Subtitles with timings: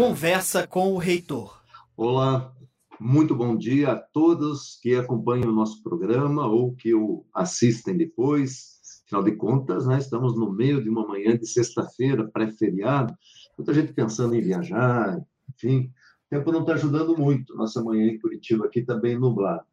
[0.00, 1.62] Conversa com o reitor.
[1.94, 2.56] Olá,
[2.98, 8.80] muito bom dia a todos que acompanham o nosso programa ou que o assistem depois.
[9.04, 13.14] Afinal de contas, né, estamos no meio de uma manhã de sexta-feira, pré-feriado,
[13.58, 15.20] muita gente pensando em viajar,
[15.54, 15.92] enfim,
[16.26, 17.54] o tempo não está ajudando muito.
[17.54, 19.66] Nossa manhã em Curitiba aqui está bem nublada.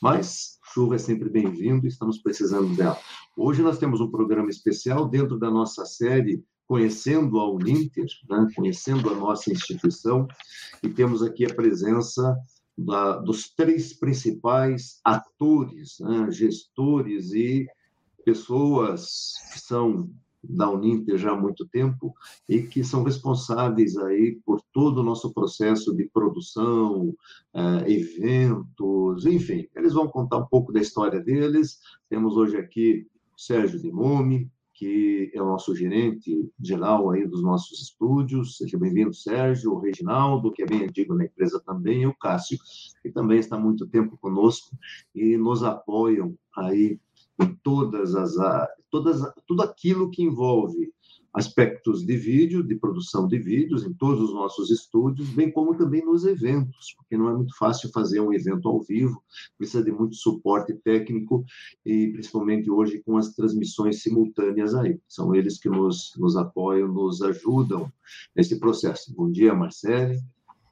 [0.00, 2.98] Mas chuva é sempre bem-vindo estamos precisando dela.
[3.36, 8.46] Hoje nós temos um programa especial dentro da nossa série Conhecendo a Uninter, né?
[8.54, 10.28] conhecendo a nossa instituição,
[10.82, 12.36] e temos aqui a presença
[12.76, 16.30] da, dos três principais atores, né?
[16.30, 17.66] gestores e
[18.24, 20.10] pessoas que são
[20.42, 22.14] da Uninter já há muito tempo
[22.48, 27.08] e que são responsáveis aí por todo o nosso processo de produção,
[27.54, 31.80] uh, eventos, enfim, eles vão contar um pouco da história deles.
[32.08, 38.58] Temos hoje aqui Sérgio Dimome, que é o nosso gerente geral aí dos nossos estúdios.
[38.58, 42.60] Seja bem-vindo, Sérgio, o Reginaldo, que é bem antigo na empresa também, e o Cássio,
[43.02, 44.78] que também está há muito tempo conosco
[45.12, 46.96] e nos apoiam aí
[47.42, 48.36] em todas as
[48.88, 50.92] todas tudo aquilo que envolve
[51.38, 56.04] aspectos de vídeo, de produção de vídeos em todos os nossos estúdios, bem como também
[56.04, 59.22] nos eventos, porque não é muito fácil fazer um evento ao vivo,
[59.56, 61.44] precisa de muito suporte técnico
[61.86, 64.98] e principalmente hoje com as transmissões simultâneas aí.
[65.06, 67.90] São eles que nos, nos apoiam, nos ajudam
[68.34, 69.14] nesse processo.
[69.14, 70.18] Bom dia, Marcele.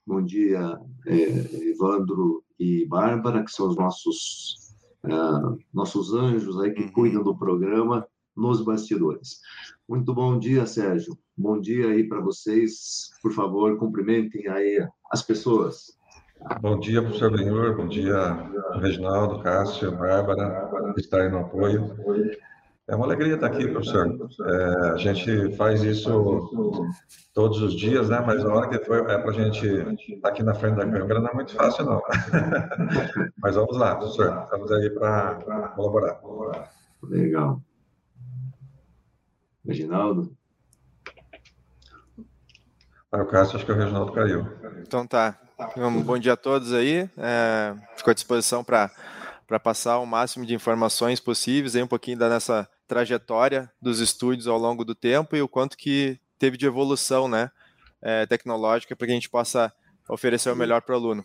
[0.04, 4.66] Bom dia, é, Evandro e Bárbara, que são os nossos
[5.04, 6.92] uh, nossos anjos aí que uhum.
[6.92, 8.06] cuidam do programa
[8.36, 9.40] nos bastidores.
[9.88, 11.16] Muito bom dia, Sérgio.
[11.36, 13.10] Bom dia aí para vocês.
[13.22, 15.96] Por favor, cumprimentem aí as pessoas.
[16.60, 17.76] Bom dia, professor Benhor.
[17.76, 18.16] Bom dia,
[18.80, 21.96] Reginaldo, Cássio, Bárbara, que está aí no apoio.
[22.88, 24.16] É uma alegria estar aqui, professor.
[24.44, 26.48] É, a gente faz isso
[27.34, 28.22] todos os dias, né?
[28.24, 31.20] Mas a hora que foi é para a gente estar aqui na frente da câmera
[31.20, 32.00] não é muito fácil, não.
[33.42, 34.42] Mas vamos lá, professor.
[34.44, 36.20] Estamos aí para colaborar.
[37.02, 37.60] Legal.
[39.66, 40.36] Reginaldo?
[43.10, 44.46] Para o Cássio, acho que o Reginaldo caiu.
[44.80, 45.40] Então tá.
[45.76, 47.08] Um bom dia a todos aí.
[47.16, 48.90] É, fico à disposição para
[49.46, 54.48] para passar o máximo de informações possíveis, aí um pouquinho da nossa trajetória dos estúdios
[54.48, 57.50] ao longo do tempo e o quanto que teve de evolução né,
[58.02, 59.72] é, tecnológica para que a gente possa
[60.08, 61.24] oferecer o melhor para o aluno.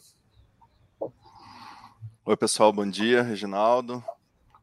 [2.24, 4.04] Oi, pessoal, bom dia, Reginaldo.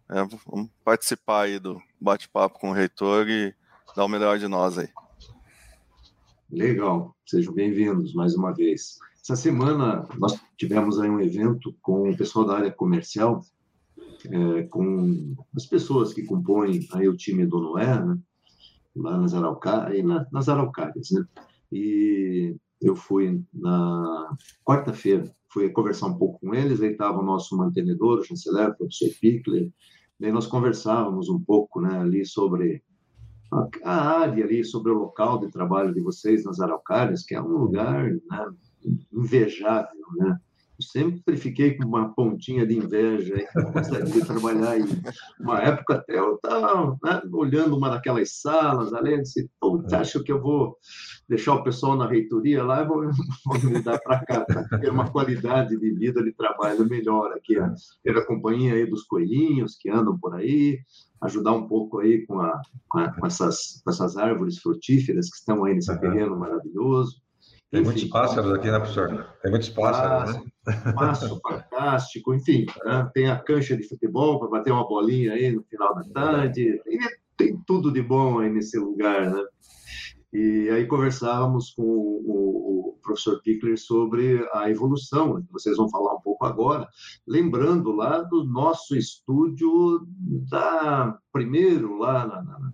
[0.08, 3.52] É, vamos participar aí do bate-papo com o reitor e
[3.98, 4.88] dar o melhor de nós aí.
[6.52, 8.96] Legal, sejam bem-vindos mais uma vez.
[9.20, 13.42] Essa semana nós tivemos aí um evento com o pessoal da área comercial
[14.30, 18.16] é, com as pessoas que compõem aí o time do Noé, né?
[18.94, 21.24] lá nas Araucárias, na, nas Araucárias, né?
[21.72, 27.56] E eu fui na quarta-feira, fui conversar um pouco com eles, aí estava o nosso
[27.56, 29.72] mantenedor, o chanceler, o professor Pickler,
[30.20, 32.80] daí nós conversávamos um pouco, né, ali sobre
[33.50, 37.40] a, a área ali, sobre o local de trabalho de vocês nas Araucárias, que é
[37.40, 38.50] um lugar, né,
[39.12, 40.38] invejável, né?
[40.82, 44.84] Sempre fiquei com uma pontinha de inveja aí, gostaria de trabalhar em
[45.40, 49.50] uma época até eu estava né, olhando uma daquelas salas ali, e disse,
[49.92, 50.76] acho que eu vou
[51.28, 52.82] deixar o pessoal na reitoria lá?
[52.82, 53.10] E vou,
[53.44, 57.56] vou mudar para cá, para ter uma qualidade de vida de trabalho melhor aqui,
[58.02, 60.78] ter a companhia aí dos coelhinhos que andam por aí,
[61.22, 65.36] ajudar um pouco aí com, a, com, a, com essas, com essas árvores frutíferas que
[65.36, 67.20] estão aí nesse terreno maravilhoso,
[67.70, 69.26] tem muitos pássaros aqui, né, professor?
[69.42, 70.42] Tem muitos pássaros, né?
[70.94, 73.10] Passo fantástico, enfim, né?
[73.14, 76.98] tem a cancha de futebol para bater uma bolinha aí no final da tarde, tem,
[77.36, 79.44] tem, tudo de bom aí nesse lugar, né?
[80.32, 86.14] E aí conversávamos com o, o professor Pickler sobre a evolução, que vocês vão falar
[86.14, 86.86] um pouco agora,
[87.26, 90.06] lembrando lá do nosso estúdio
[90.50, 92.72] da primeiro lá na, na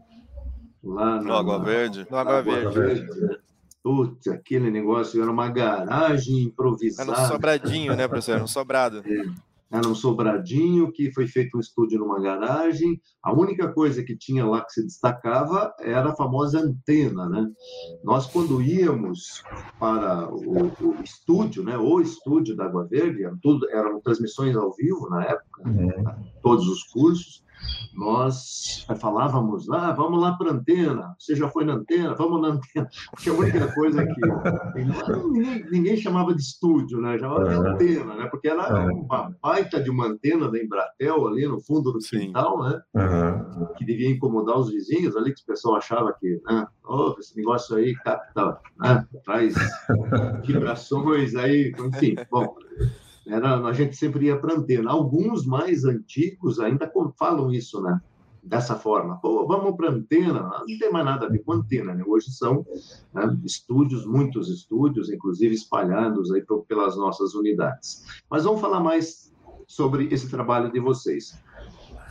[0.84, 2.06] lá no Água Verde.
[2.10, 2.74] No Água Verde.
[2.74, 3.36] Verde né?
[3.84, 7.12] Putz, aquele negócio era uma garagem improvisada.
[7.12, 8.36] Era um sobradinho, né, professor?
[8.36, 9.02] Era um sobrado.
[9.04, 9.24] É,
[9.70, 12.98] era um sobradinho que foi feito um estúdio numa garagem.
[13.22, 17.46] A única coisa que tinha lá que se destacava era a famosa antena, né?
[18.02, 19.42] Nós, quando íamos
[19.78, 25.10] para o, o estúdio, né, o estúdio da Água Verde, tudo, eram transmissões ao vivo
[25.10, 26.04] na época, uhum.
[26.42, 27.43] todos os cursos,
[27.94, 32.48] nós falávamos, ah, vamos lá para a antena, você já foi na antena, vamos na
[32.48, 34.20] antena, porque a única coisa que
[35.32, 37.18] ninguém, ninguém chamava de estúdio, né?
[37.18, 38.26] chamava de antena, né?
[38.26, 42.82] porque era uma baita de uma antena da Embratel ali no fundo do quintal, né?
[42.94, 43.66] Uhum.
[43.76, 46.66] que devia incomodar os vizinhos ali, que o pessoal achava que, né?
[46.84, 49.06] oh, esse negócio aí capta, né?
[49.24, 49.54] traz
[50.44, 52.56] vibrações aí, enfim, bom,
[53.26, 54.90] era, a gente sempre ia para antena.
[54.90, 58.00] Alguns mais antigos ainda falam isso, né?
[58.42, 59.16] Dessa forma.
[59.16, 60.42] Pô, vamos para antena.
[60.42, 62.04] Não tem mais nada a ver com antena, né?
[62.06, 62.66] Hoje são
[63.14, 68.04] né, estúdios, muitos estúdios, inclusive espalhados aí pelas nossas unidades.
[68.28, 69.32] Mas vamos falar mais
[69.66, 71.38] sobre esse trabalho de vocês.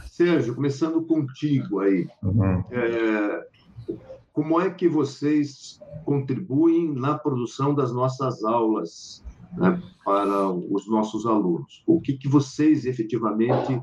[0.07, 2.07] Sérgio, começando contigo aí.
[2.24, 2.63] Uhum.
[2.71, 3.48] É,
[4.31, 9.24] como é que vocês contribuem na produção das nossas aulas
[9.58, 11.84] né, para os nossos alunos.
[11.86, 13.82] O que, que vocês efetivamente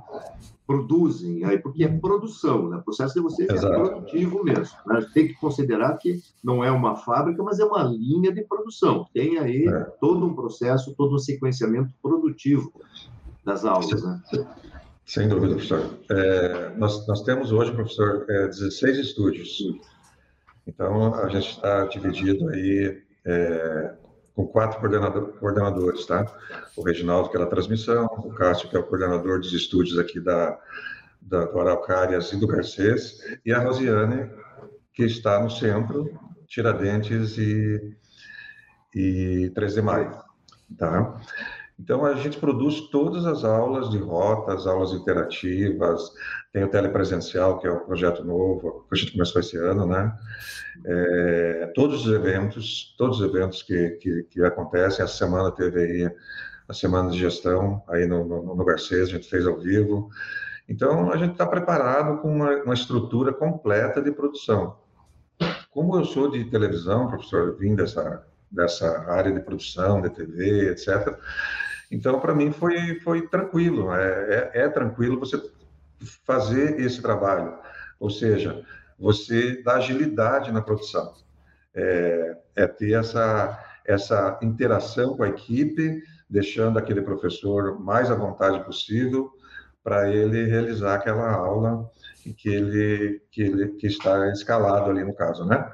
[0.67, 2.77] produzem aí, porque é produção, né?
[2.77, 3.75] O processo de vocês é Exato.
[3.75, 4.77] é produtivo mesmo.
[4.87, 5.05] Né?
[5.13, 9.05] Tem que considerar que não é uma fábrica, mas é uma linha de produção.
[9.13, 9.81] Tem aí é.
[10.01, 12.73] todo um processo, todo um sequenciamento produtivo
[13.45, 14.23] das aulas, né?
[15.05, 15.99] Sem dúvida, professor.
[16.09, 19.59] É, nós, nós temos hoje, professor, é, 16 estúdios.
[20.69, 23.95] Então, a gente está dividido aí é,
[24.41, 26.25] com quatro coordenador, coordenadores, tá?
[26.77, 30.19] O Reginaldo, que é da transmissão, o Cássio, que é o coordenador dos estúdios aqui
[30.19, 30.59] da,
[31.21, 34.31] da, do Araucárias e do Garcês, e a Rosiane,
[34.95, 37.97] que está no centro, Tiradentes e,
[38.95, 40.11] e 3 de Maio,
[40.79, 41.21] tá?
[41.83, 46.13] Então, a gente produz todas as aulas de rotas, aulas interativas,
[46.53, 50.15] tem o telepresencial, que é um projeto novo, que a gente começou esse ano, né?
[50.85, 56.17] É, todos os eventos, todos os eventos que, que, que, acontecem, essa semana teve aí
[56.69, 60.11] a semana de gestão, aí no, no, no Garcês, a gente fez ao vivo.
[60.69, 64.77] Então, a gente está preparado com uma, uma estrutura completa de produção.
[65.71, 71.19] Como eu sou de televisão, professor, vim dessa, dessa área de produção, de TV, etc.,
[71.91, 73.93] então, para mim, foi, foi tranquilo.
[73.93, 75.41] É, é, é, tranquilo você
[76.25, 77.59] fazer esse trabalho.
[77.99, 78.65] Ou seja,
[78.99, 81.15] você dá agilidade na produção.
[81.75, 88.65] É, é ter essa, essa interação com a equipe, deixando aquele professor mais à vontade
[88.65, 89.31] possível
[89.83, 91.91] para ele realizar aquela aula
[92.37, 95.73] que ele, que ele que está escalado ali no caso, né?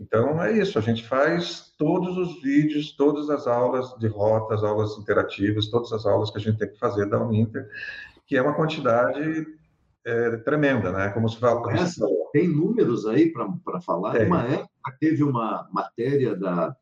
[0.00, 4.96] Então é isso, a gente faz todos os vídeos, todas as aulas de rotas, aulas
[4.98, 7.68] interativas, todas as aulas que a gente tem que fazer da Uninter,
[8.26, 9.46] que é uma quantidade
[10.04, 11.08] é, tremenda, né?
[11.10, 11.62] Como se fala.
[11.62, 14.12] Como Essa, tem números aí para falar.
[14.12, 14.26] Tem.
[14.26, 16.74] Uma época teve uma matéria da.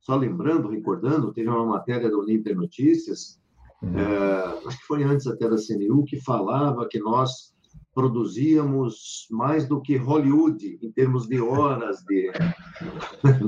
[0.00, 3.38] Só lembrando, recordando, teve uma matéria da Uninter Notícias,
[3.82, 3.98] uhum.
[3.98, 7.52] é, acho que foi antes até da CNU, que falava que nós
[7.98, 12.30] produzíamos mais do que Hollywood em termos de horas de,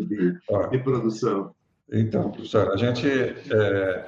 [0.08, 0.38] de,
[0.70, 1.54] de produção.
[1.92, 4.04] Então, professor, a gente é,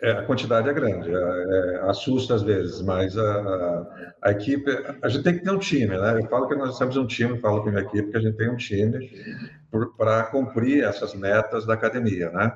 [0.00, 4.70] é, a quantidade é grande, é, é, assusta às vezes, mas a, a, equipe,
[5.02, 6.18] a gente tem que ter um time, né?
[6.18, 8.38] Eu falo que nós temos um time, falo com a minha equipe que a gente
[8.38, 9.10] tem um time
[9.98, 12.50] para cumprir essas metas da academia, né?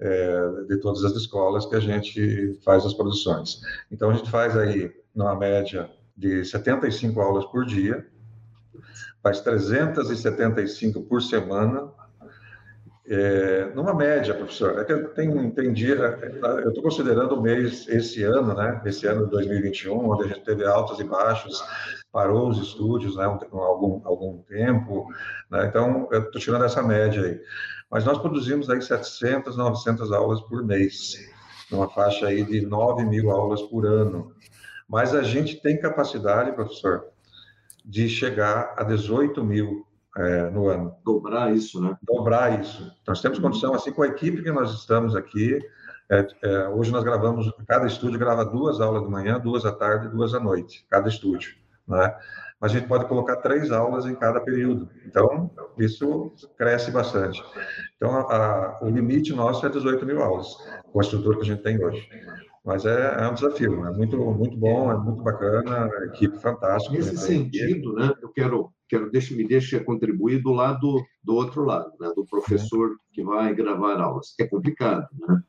[0.00, 3.60] É, de todas as escolas que a gente faz as produções.
[3.92, 8.06] Então a gente faz aí, numa média, de 75 aulas por dia,
[9.22, 11.92] faz 375 por semana,
[13.08, 16.18] é, numa média, professor, é que tem, tem dia,
[16.64, 20.44] eu estou considerando o mês, esse ano, né, esse ano de 2021, onde a gente
[20.44, 21.62] teve altos e baixos,
[22.10, 25.06] parou os estúdios, né, um, algum, algum tempo,
[25.48, 27.40] né, então eu estou tirando essa média aí.
[27.88, 31.14] Mas nós produzimos aí 700, 900 aulas por mês,
[31.70, 34.32] numa faixa aí de 9 mil aulas por ano.
[34.88, 37.06] Mas a gente tem capacidade, professor,
[37.84, 40.94] de chegar a 18 mil é, no ano.
[41.04, 41.96] Dobrar isso, né?
[42.02, 42.90] Dobrar isso.
[43.06, 45.58] Nós temos condição, assim, com a equipe que nós estamos aqui.
[46.10, 50.06] É, é, hoje nós gravamos, cada estúdio grava duas aulas de manhã, duas à tarde
[50.06, 52.14] e duas à noite, cada estúdio, né?
[52.60, 54.88] Mas a gente pode colocar três aulas em cada período.
[55.04, 57.44] Então, isso cresce bastante.
[57.96, 60.56] Então, a, a, o limite nosso é 18 mil aulas,
[60.90, 62.08] com a estrutura que a gente tem hoje.
[62.66, 66.96] Mas é, é um desafio, é muito, muito bom, é muito bacana, equipe fantástica.
[66.96, 71.92] Nesse sentido, né, eu quero, quero deixa, me deixa contribuir do lado do outro lado,
[72.00, 72.96] né, do professor uhum.
[73.12, 74.34] que vai gravar aulas.
[74.40, 75.40] É complicado, né?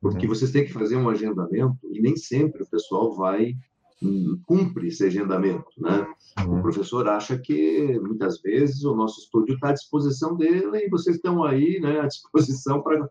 [0.00, 0.32] Porque uhum.
[0.32, 3.56] vocês têm que fazer um agendamento e nem sempre o pessoal vai
[4.00, 6.06] hum, cumpre esse agendamento, né?
[6.38, 6.60] Uhum.
[6.60, 11.16] O professor acha que muitas vezes o nosso estúdio está à disposição dele e vocês
[11.16, 13.10] estão aí, né, à disposição para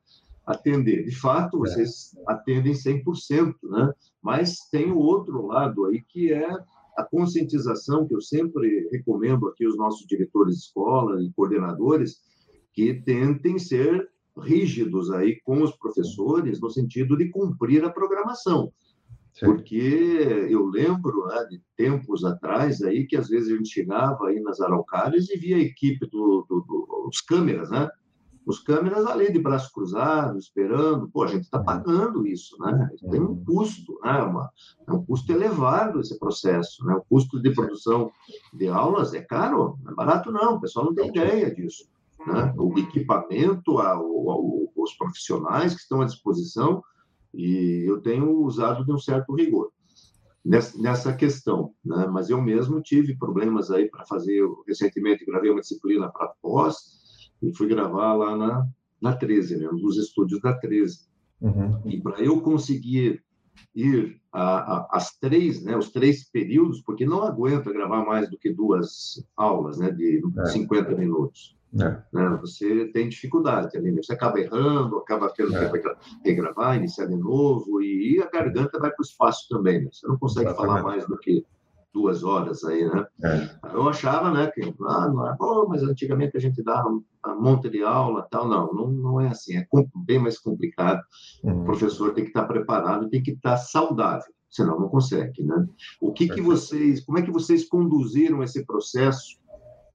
[0.49, 1.03] atender.
[1.05, 1.69] De fato, é.
[1.69, 2.23] vocês é.
[2.27, 3.93] atendem 100%, né?
[4.21, 6.49] Mas tem o outro lado aí que é
[6.97, 12.17] a conscientização que eu sempre recomendo aqui aos nossos diretores de escola e coordenadores,
[12.73, 18.73] que tentem ser rígidos aí com os professores no sentido de cumprir a programação.
[19.33, 19.45] Sim.
[19.45, 24.41] Porque eu lembro né, de tempos atrás aí que às vezes a gente chegava aí
[24.41, 27.89] nas araucárias e via a equipe dos do, do, câmeras, né?
[28.49, 31.07] Os câmeras ali de braço cruzado, esperando.
[31.11, 32.89] Pô, a gente está pagando isso, né?
[33.11, 34.23] Tem um custo, né?
[34.23, 34.49] Uma,
[34.87, 36.95] é um custo elevado esse processo, né?
[36.95, 38.11] O custo de produção
[38.51, 41.87] de aulas é caro, não é barato não, o pessoal não tem ideia disso.
[42.25, 42.51] Né?
[42.57, 46.81] O equipamento, a, a, os profissionais que estão à disposição,
[47.31, 49.69] e eu tenho usado de um certo rigor
[50.43, 52.07] nessa questão, né?
[52.07, 54.43] Mas eu mesmo tive problemas aí para fazer.
[54.67, 56.97] Recentemente gravei uma disciplina para pós
[57.41, 58.67] e fui gravar lá na,
[59.01, 59.69] na 13, né?
[59.71, 61.07] nos estúdios da 13.
[61.41, 61.81] Uhum.
[61.85, 63.23] E para eu conseguir
[63.75, 69.25] ir às três, né, os três períodos, porque não aguenta gravar mais do que duas
[69.35, 70.45] aulas, né, de é.
[70.45, 71.57] 50 minutos.
[71.75, 72.01] É.
[72.11, 72.37] Né?
[72.41, 74.01] Você tem dificuldade ali, né?
[74.01, 75.69] você acaba errando, acaba tendo é.
[75.69, 79.83] que regravar, iniciar de novo, e a garganta vai para o espaço também.
[79.83, 79.89] Né?
[79.91, 80.67] Você não consegue Exatamente.
[80.67, 81.45] falar mais do que
[81.93, 83.05] duas horas aí, né?
[83.23, 83.49] É.
[83.73, 87.03] Eu achava, né, que ah, não é, oh, mas antigamente a gente dava um
[87.39, 89.67] monte de aula, tal, não, não, não é assim, é
[90.05, 91.01] bem mais complicado.
[91.43, 91.61] Uhum.
[91.61, 95.67] O professor tem que estar preparado, tem que estar saudável, senão não consegue, né?
[96.01, 99.39] O que que vocês, como é que vocês conduziram esse processo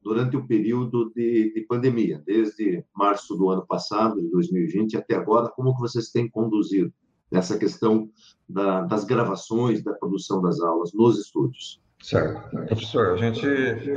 [0.02, 5.48] durante o período de, de, pandemia, desde março do ano passado, de 2020, até agora,
[5.48, 6.92] como que vocês têm conduzido
[7.32, 8.08] essa questão
[8.46, 11.82] da, das gravações, da produção das aulas nos estúdios?
[12.04, 12.50] Certo.
[12.66, 13.46] Professor, a gente,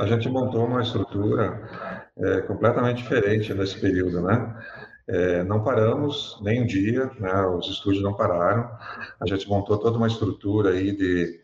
[0.00, 1.60] a gente montou uma estrutura
[2.16, 4.56] é, completamente diferente nesse período, né?
[5.06, 7.46] É, não paramos nem um dia, né?
[7.46, 8.70] os estúdios não pararam.
[9.20, 11.38] A gente montou toda uma estrutura aí de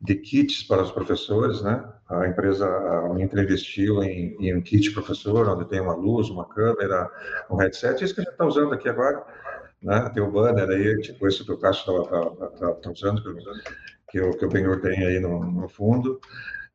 [0.00, 1.82] de kits para os professores, né?
[2.08, 7.10] A empresa, a investiu em, em, um kit professor, onde tem uma luz, uma câmera,
[7.50, 9.24] um headset, isso que a gente está usando aqui agora,
[9.82, 10.10] né?
[10.12, 13.22] Tem o banner aí, tipo esse que o Cássio está tá, tá, tá usando,
[14.08, 16.20] que, o, que o Benhor tem aí no, no fundo,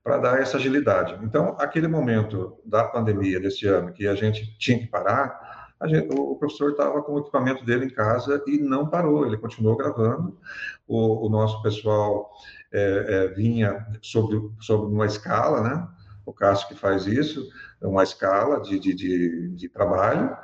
[0.04, 1.20] para dar essa agilidade.
[1.24, 5.52] Então, aquele momento da pandemia desse ano, que a gente tinha que parar,
[5.88, 9.76] Gente, o professor estava com o equipamento dele em casa e não parou, ele continuou
[9.76, 10.38] gravando.
[10.88, 12.30] O, o nosso pessoal
[12.72, 15.88] é, é, vinha sobre, sobre uma escala, né?
[16.24, 17.50] O Cássio que faz isso,
[17.82, 20.36] uma escala de, de, de, de, trabalho,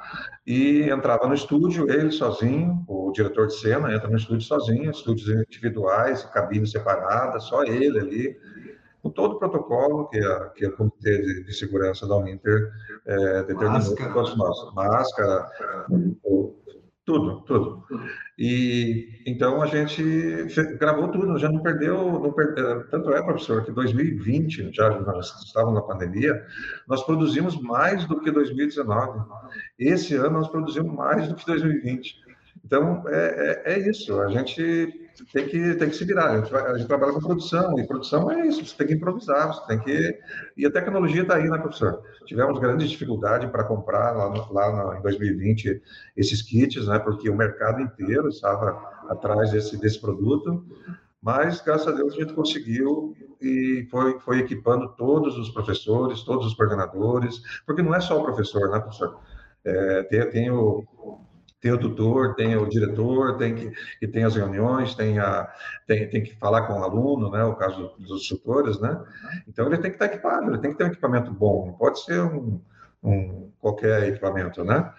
[0.46, 5.30] e entrava no estúdio, ele sozinho, o diretor de cena entra no estúdio sozinho, estúdios
[5.30, 8.38] individuais, cabines separadas, só ele ali,
[9.02, 12.72] com todo o protocolo que a, que a Comitê de, de Segurança da Uninter
[13.06, 14.74] é, determinou para todos nós.
[14.74, 15.48] Máscara,
[16.24, 16.56] o,
[17.08, 17.86] tudo, tudo.
[18.38, 20.04] E então a gente
[20.78, 25.76] gravou tudo, já não perdeu, não perdeu, tanto é, professor, que 2020, já nós estávamos
[25.76, 26.46] na pandemia,
[26.86, 29.22] nós produzimos mais do que 2019.
[29.80, 32.18] Esse ano nós produzimos mais do que 2020.
[32.66, 36.32] Então é, é, é isso, a gente tem que, tem que se virar.
[36.32, 38.94] A gente, vai, a gente, trabalha com produção, e produção é isso, você tem que
[38.94, 40.20] improvisar, você tem que.
[40.56, 42.02] E a tecnologia está aí, né, professor?
[42.26, 45.82] Tivemos grande dificuldade para comprar lá, no, lá no, em 2020
[46.16, 48.72] esses kits, né, porque o mercado inteiro estava
[49.10, 50.66] atrás desse, desse produto,
[51.22, 56.48] mas graças a Deus a gente conseguiu e foi, foi equipando todos os professores, todos
[56.48, 59.20] os coordenadores, porque não é só o professor, né, professor?
[59.64, 60.84] É, tem, tem o,
[61.68, 65.52] tem o tutor, tem o diretor, tem que, que tem as reuniões, tem, a,
[65.86, 67.44] tem, tem que falar com o aluno, né?
[67.44, 69.04] O caso dos tutores, né?
[69.48, 72.04] Então ele tem que estar equipado, ele tem que ter um equipamento bom, não pode
[72.04, 72.62] ser um,
[73.04, 74.94] um qualquer equipamento, né?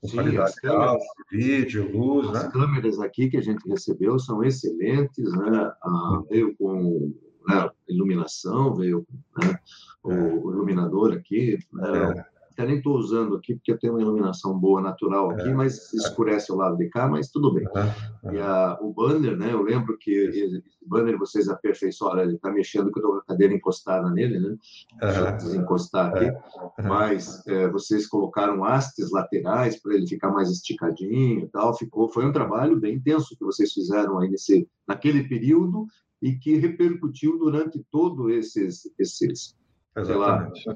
[0.00, 2.40] Com Sim, qualidade de áudio, vídeo, luz, as né?
[2.40, 5.72] As câmeras aqui que a gente recebeu são excelentes, né?
[5.82, 7.12] Ah, veio com
[7.48, 9.04] né, iluminação, veio
[9.36, 9.58] né,
[10.04, 12.31] o, o iluminador aqui, né, é
[12.62, 15.92] até nem estou usando aqui, porque eu tenho uma iluminação boa, natural aqui, é, mas
[15.92, 17.66] escurece o lado de cá, mas tudo bem.
[18.32, 22.92] E a, o banner, né, eu lembro que o banner vocês aperfeiçoaram, ele está mexendo,
[22.92, 24.56] que eu estou com a cadeira encostada nele, né?
[25.00, 26.24] Deixa eu desencostar aqui.
[26.78, 26.82] É.
[26.82, 32.24] Mas é, vocês colocaram hastes laterais para ele ficar mais esticadinho e tal, ficou, foi
[32.24, 35.86] um trabalho bem intenso que vocês fizeram aí nesse, naquele período
[36.20, 39.56] e que repercutiu durante todo esses, esses
[39.96, 40.62] Exatamente.
[40.62, 40.72] sei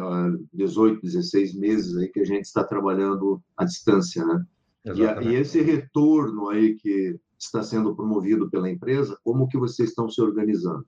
[0.00, 4.44] lá, 18, 16 meses aí que a gente está trabalhando à distância, né?
[4.84, 10.08] E, e, esse retorno aí que está sendo promovido pela empresa, como que vocês estão
[10.08, 10.84] se organizando?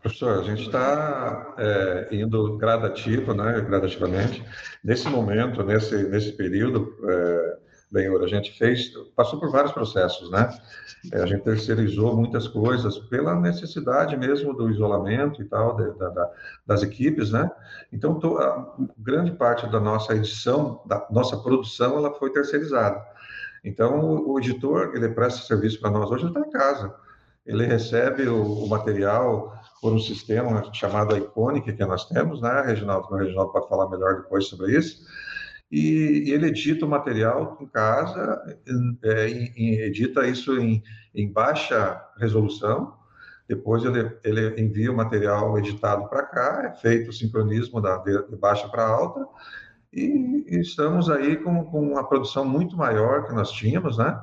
[0.00, 4.42] Professor, a gente está é, indo gradativo, né, gradativamente.
[4.82, 7.58] Nesse momento, nesse, nesse período, é,
[7.90, 10.48] Benhor, a gente fez, passou por vários processos, né?
[11.12, 16.30] É, a gente terceirizou muitas coisas pela necessidade mesmo do isolamento e tal, de, da,
[16.64, 17.50] das equipes, né?
[17.92, 23.04] Então, a, grande parte da nossa edição, da nossa produção, ela foi terceirizada.
[23.64, 26.94] Então, o, o editor, ele presta serviço para nós hoje, ele está em casa.
[27.44, 33.08] Ele recebe o, o, material por um sistema chamado Iconic, que nós temos, né, Reginaldo?
[33.10, 35.04] O Reginaldo pode falar melhor depois sobre isso
[35.70, 38.42] e, ele edita o material em casa,
[39.04, 39.30] é,
[39.86, 40.82] edita isso em,
[41.14, 42.94] em, baixa resolução,
[43.48, 48.36] depois ele, ele, envia o material editado para cá, é feito o sincronismo da, de
[48.36, 49.24] baixa para alta,
[49.92, 54.20] e, e, estamos aí com, com uma produção muito maior que nós tínhamos, né?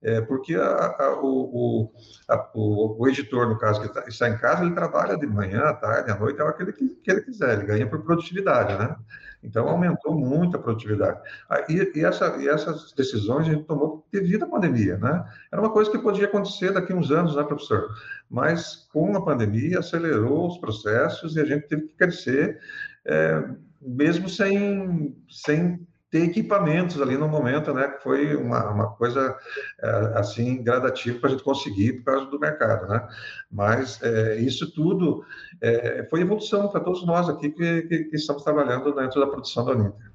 [0.00, 1.92] É, porque a, a, o,
[2.28, 5.62] a, o, o, editor, no caso, que está, está, em casa, ele trabalha de manhã,
[5.62, 8.78] à tarde, à noite, é o que ele, que ele quiser, ele ganha por produtividade,
[8.78, 8.94] né?
[9.42, 11.20] Então, aumentou muito a produtividade.
[11.48, 15.24] Ah, e, e, essa, e, essas decisões a gente tomou devido à pandemia, né?
[15.50, 17.88] Era uma coisa que podia acontecer daqui a uns anos, né, professor?
[18.28, 22.58] Mas, com a pandemia, acelerou os processos e a gente teve que crescer,
[23.04, 23.48] é,
[23.80, 27.88] mesmo sem, sem ter equipamentos ali no momento, né?
[27.88, 29.36] Que foi uma, uma coisa
[29.80, 33.06] é, assim gradativa para a gente conseguir por causa do mercado, né?
[33.50, 35.24] Mas é, isso tudo
[35.60, 39.64] é, foi evolução para todos nós aqui que, que, que, estamos trabalhando dentro da produção
[39.64, 40.10] da Uninter.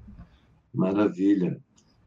[0.72, 1.60] Maravilha.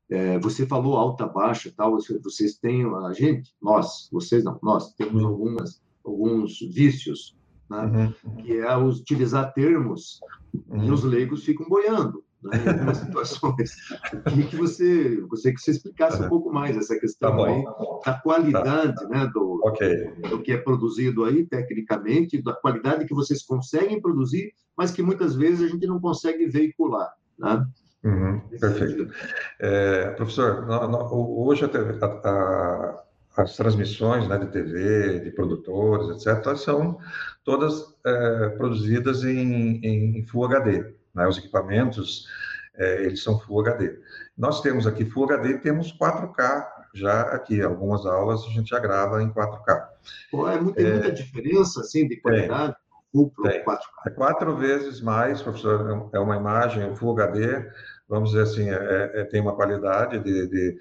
[0.09, 1.97] É, você falou alta, baixa, tal.
[2.23, 7.37] Vocês têm a gente, nós, vocês não, nós temos algumas alguns vícios,
[7.69, 8.13] né?
[8.23, 8.35] Uhum.
[8.37, 10.21] Que é utilizar termos
[10.69, 10.85] uhum.
[10.85, 13.75] e os leigos ficam boiando né, em algumas situações.
[14.13, 17.63] Eu queria que você, você que você explicasse um pouco mais essa questão tá aí
[18.05, 19.09] da qualidade tá.
[19.09, 20.11] né, do, okay.
[20.29, 25.35] do que é produzido aí tecnicamente, da qualidade que vocês conseguem produzir, mas que muitas
[25.35, 27.11] vezes a gente não consegue veicular.
[27.37, 27.65] Né?
[28.03, 29.11] Uhum, perfeito.
[29.59, 30.67] É, professor,
[31.11, 33.03] hoje a, a,
[33.37, 36.97] as transmissões né, de TV, de produtores, etc., são
[37.43, 40.96] todas é, produzidas em, em Full HD.
[41.17, 41.27] Né?
[41.27, 42.27] Os equipamentos,
[42.75, 43.99] é, eles são Full HD.
[44.37, 47.61] Nós temos aqui Full HD e temos 4K já aqui.
[47.61, 49.87] Algumas aulas a gente já grava em 4K.
[50.31, 52.75] Pô, é, muita, é, muita diferença, assim, de qualidade?
[53.11, 53.79] Full para 4K.
[54.05, 57.67] É quatro vezes mais, professor, é uma imagem Full HD,
[58.07, 60.79] vamos dizer assim, é, é, tem uma qualidade de, de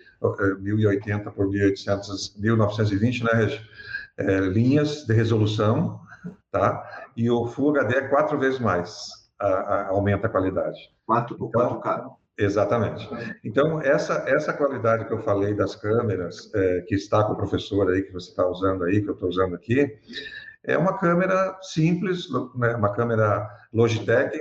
[0.61, 3.61] 1080 é, por 1800, 1920, né, Regi?
[4.19, 6.01] É, linhas de resolução,
[6.51, 7.07] tá?
[7.17, 10.79] E o Full HD é quatro vezes mais a, a, aumenta a qualidade.
[11.07, 12.11] 4, então, 4K.
[12.39, 13.09] Exatamente.
[13.43, 17.91] Então, essa, essa qualidade que eu falei das câmeras, é, que está com o professor
[17.91, 19.99] aí, que você está usando aí, que eu estou usando aqui,
[20.63, 24.41] é uma câmera simples, né, uma câmera Logitech.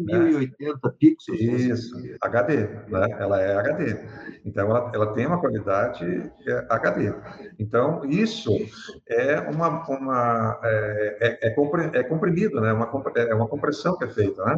[0.00, 0.92] 1080 né?
[0.98, 1.40] pixels.
[1.40, 2.56] Isso, HD,
[2.88, 3.06] né?
[3.18, 3.96] ela é HD.
[4.44, 6.04] Então, ela, ela tem uma qualidade
[6.46, 7.14] é, HD.
[7.60, 8.50] Então, isso
[9.08, 12.72] é uma, uma é, é, é, é comprimido, né?
[12.72, 14.44] uma, é uma compressão que é feita.
[14.44, 14.56] Né?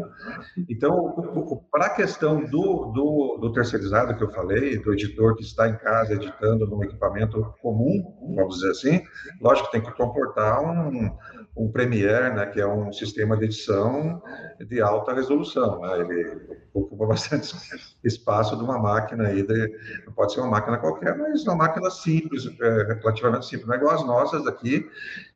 [0.70, 5.68] Então, para a questão do, do, do terceirizado que eu falei, do editor que está
[5.68, 9.02] em casa editando num equipamento comum, vamos dizer assim,
[9.40, 11.10] lógico que tem que comportar um
[11.56, 14.13] um Premiere, né, que é um sistema de edição
[14.66, 15.80] de alta resolução.
[15.80, 16.00] Né?
[16.00, 17.54] Ele ocupa bastante
[18.04, 19.72] espaço de uma máquina aí, de,
[20.14, 23.66] pode ser uma máquina qualquer, mas uma máquina simples, é, relativamente simples.
[23.66, 24.88] Não é igual as nossas aqui,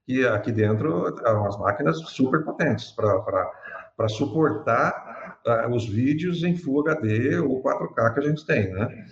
[0.07, 6.89] que aqui dentro são umas máquinas super potentes para suportar uh, os vídeos em Full
[6.89, 9.05] HD ou 4K que a gente tem, né?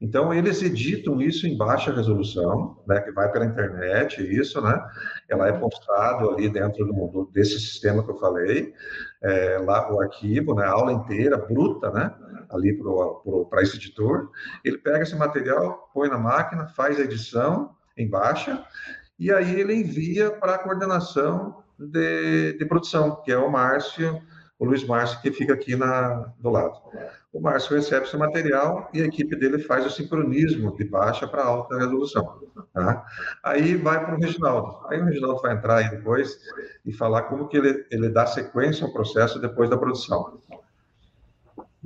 [0.00, 4.80] Então, eles editam isso em baixa resolução, né, que vai pela internet, isso, né?
[5.28, 8.72] Ela é postado ali dentro do, desse sistema que eu falei,
[9.22, 12.14] é, lá o arquivo, né, a aula inteira, bruta, né?
[12.50, 12.78] Ali
[13.50, 14.30] para esse editor.
[14.64, 18.64] Ele pega esse material, põe na máquina, faz a edição em baixa,
[19.18, 24.22] e aí ele envia para a coordenação de, de produção, que é o Márcio,
[24.58, 26.80] o Luiz Márcio, que fica aqui na, do lado.
[27.32, 31.44] O Márcio recebe esse material e a equipe dele faz o sincronismo de baixa para
[31.44, 32.42] alta resolução.
[32.72, 33.04] Tá?
[33.42, 34.86] Aí vai para o Reginaldo.
[34.88, 36.38] Aí o Reginaldo vai entrar aí depois
[36.86, 40.40] e falar como que ele, ele dá sequência ao processo depois da produção.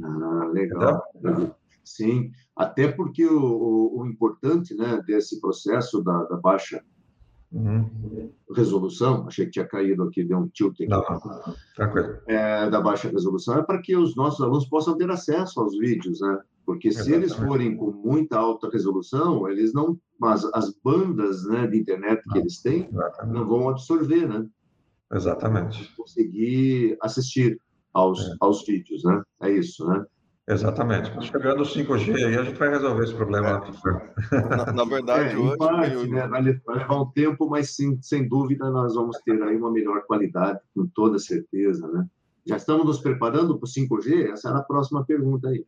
[0.03, 1.03] Ah, legal.
[1.17, 1.55] Entendeu?
[1.85, 6.83] Sim, até porque o, o, o, importante né, desse processo da, da baixa
[7.53, 8.31] Uhum.
[8.55, 10.87] Resolução, achei que tinha caído aqui, deu um tilt aqui.
[10.87, 11.03] Não,
[11.77, 12.19] tranquilo.
[12.27, 16.21] É, da baixa resolução é para que os nossos alunos possam ter acesso aos vídeos,
[16.21, 16.41] né?
[16.65, 17.29] Porque Exatamente.
[17.29, 22.23] se eles forem com muita alta resolução, eles não, mas as bandas, né, de internet
[22.31, 23.35] que eles têm, Exatamente.
[23.35, 24.47] não vão absorver, né?
[25.13, 25.93] Exatamente.
[25.95, 27.61] Conseguir assistir
[27.93, 28.35] aos, é.
[28.41, 29.23] aos vídeos, né?
[29.43, 30.05] É isso, né?
[30.49, 31.11] Exatamente.
[31.27, 33.63] Chegando o 5G aí, a gente vai resolver esse problema.
[34.33, 34.57] É.
[34.57, 35.57] Na, na, verdade, é, hoje.
[35.57, 36.07] Parte, eu...
[36.09, 40.03] né, vai levar um tempo, mas sim, sem dúvida nós vamos ter aí uma melhor
[40.03, 42.07] qualidade, com toda certeza, né?
[42.45, 44.33] Já estamos nos preparando para o 5G?
[44.33, 45.65] Essa era a próxima pergunta aí.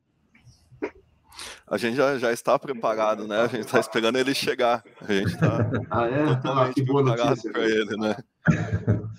[1.66, 3.40] A gente já, já está preparado, né?
[3.40, 4.84] A gente está esperando ele chegar.
[5.00, 6.24] A gente está ah, é?
[6.44, 8.16] ah, que boa notícia para ele, né?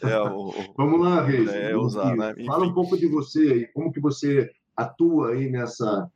[0.03, 1.49] É, o, Vamos lá, Reis.
[1.49, 2.35] É, usar, né?
[2.45, 6.09] Fala um pouco de você aí, como que você atua aí nessa,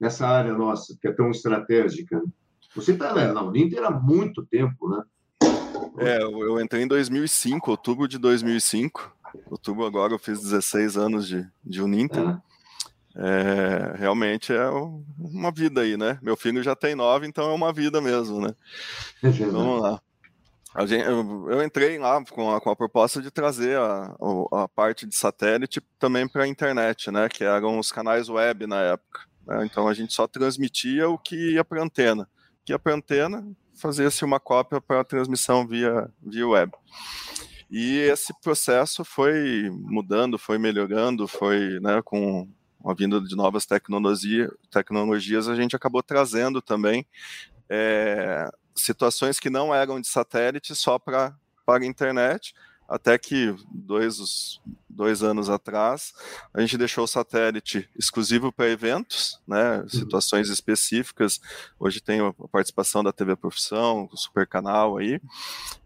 [0.00, 2.22] nessa área nossa, que é tão estratégica.
[2.74, 5.02] Você está na Uninter há muito tempo, né?
[5.98, 9.14] É, eu entrei em 2005, outubro de 2005.
[9.50, 12.28] Outubro agora eu fiz 16 anos de, de Uninter.
[12.28, 12.54] É.
[13.16, 14.68] É, realmente é
[15.18, 16.18] uma vida aí, né?
[16.20, 18.52] Meu filho já tem nove, então é uma vida mesmo, né?
[19.22, 20.00] É Vamos lá.
[20.80, 24.12] Gente, eu, eu, entrei lá com a, com a, proposta de trazer a,
[24.52, 27.28] a parte de satélite também para a internet, né?
[27.28, 29.20] Que eram os canais web na época.
[29.46, 29.64] Né?
[29.64, 32.28] Então a gente só transmitia o que ia para a antena.
[32.64, 36.72] Que ia para a antena, fazia-se uma cópia para transmissão via, via web.
[37.70, 42.48] E esse processo foi mudando, foi melhorando, foi né, com
[42.84, 47.06] a vinda de novas tecnologia, tecnologias, a gente acabou trazendo também
[47.68, 51.34] é, situações que não eram de satélite só para
[51.66, 52.54] a internet,
[52.88, 56.12] até que dois, dois anos atrás
[56.52, 59.88] a gente deixou o satélite exclusivo para eventos, né, uhum.
[59.88, 61.40] situações específicas.
[61.78, 65.20] Hoje tem a participação da TV Profissão, o Super Canal aí,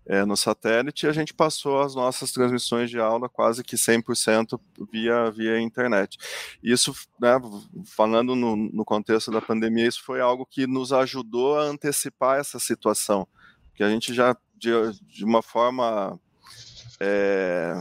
[0.06, 4.58] é, no satélite, e a gente passou as nossas transmissões de aula quase que 100%
[4.90, 6.18] via, via internet.
[6.62, 7.38] Isso, né,
[7.84, 12.58] falando no, no contexto da pandemia, isso foi algo que nos ajudou a antecipar essa
[12.58, 13.28] situação,
[13.74, 14.70] que a gente já, de,
[15.06, 16.18] de uma forma
[17.00, 17.74] é,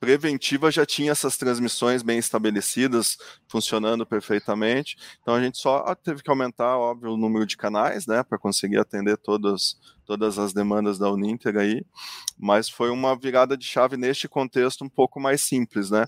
[0.00, 3.16] preventiva já tinha essas transmissões bem estabelecidas,
[3.48, 4.96] funcionando perfeitamente.
[5.20, 8.78] Então a gente só teve que aumentar, óbvio, o número de canais, né, para conseguir
[8.78, 9.76] atender todas,
[10.06, 11.84] todas as demandas da Uninter aí.
[12.38, 16.06] Mas foi uma virada de chave neste contexto um pouco mais simples, né?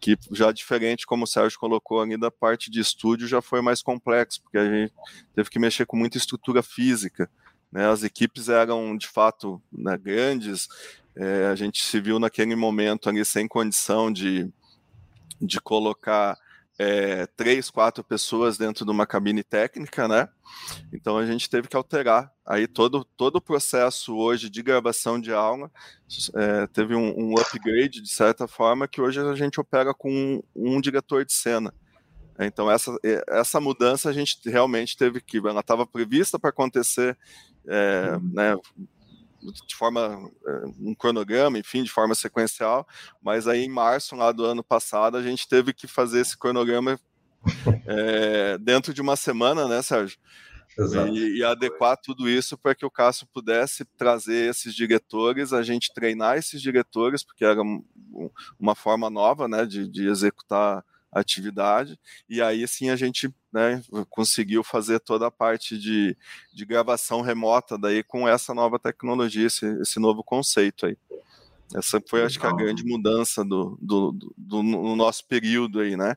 [0.00, 3.82] Que já diferente, como o Sérgio colocou ali, da parte de estúdio já foi mais
[3.82, 4.94] complexo, porque a gente
[5.34, 7.30] teve que mexer com muita estrutura física.
[7.70, 10.68] Né, as equipes eram de fato né, grandes,
[11.16, 14.50] é, a gente se viu naquele momento ali sem condição de,
[15.40, 16.36] de colocar
[16.82, 20.30] é, três, quatro pessoas dentro de uma cabine técnica, né?
[20.90, 25.30] Então a gente teve que alterar aí todo, todo o processo hoje de gravação de
[25.30, 25.70] aula
[26.34, 30.42] é, teve um, um, upgrade de certa forma que hoje a gente opera com um,
[30.56, 31.74] um diretor de cena.
[32.38, 37.14] Então essa, é, essa mudança a gente realmente teve que, ela estava prevista para acontecer,
[37.66, 38.30] é, uhum.
[38.32, 38.56] né?
[39.66, 42.86] de forma eh, um cronograma, enfim, de forma sequencial,
[43.22, 47.00] mas aí em março lá do ano passado a gente teve que fazer esse cronograma
[47.86, 50.18] é, dentro de uma semana, né, Sérgio?
[51.12, 55.92] E, e, adequar tudo isso para que o Cássio pudesse trazer esses diretores, a gente
[55.92, 57.60] treinar esses diretores, porque era
[58.58, 64.62] uma forma nova né, de, de executar atividade, e aí sim a gente né, conseguiu
[64.62, 66.16] fazer toda a parte de,
[66.52, 70.96] de gravação remota daí com essa nova tecnologia, esse, esse novo conceito aí.
[71.74, 75.96] Essa foi, acho que, a grande mudança do, do, do, do, no nosso período aí,
[75.96, 76.16] né?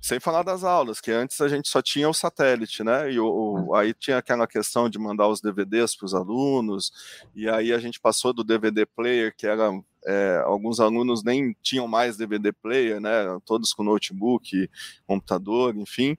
[0.00, 3.10] Sem falar das aulas, que antes a gente só tinha o satélite, né?
[3.10, 6.92] E o, o aí tinha aquela questão de mandar os DVDs para os alunos,
[7.34, 9.70] e aí a gente passou do DVD player, que era
[10.06, 13.10] é, alguns alunos nem tinham mais DVD player, né?
[13.44, 14.68] Todos com notebook,
[15.06, 16.16] computador, enfim.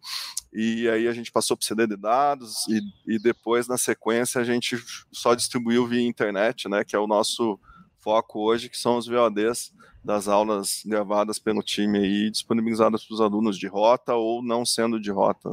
[0.54, 2.82] E aí a gente passou para CD de dados e,
[3.16, 4.78] e depois, na sequência, a gente
[5.12, 6.84] só distribuiu via internet, né?
[6.84, 7.60] Que é o nosso
[8.02, 13.22] foco hoje, que são os VODs das aulas gravadas pelo time aí, disponibilizadas para os
[13.22, 15.50] alunos de rota ou não sendo de rota.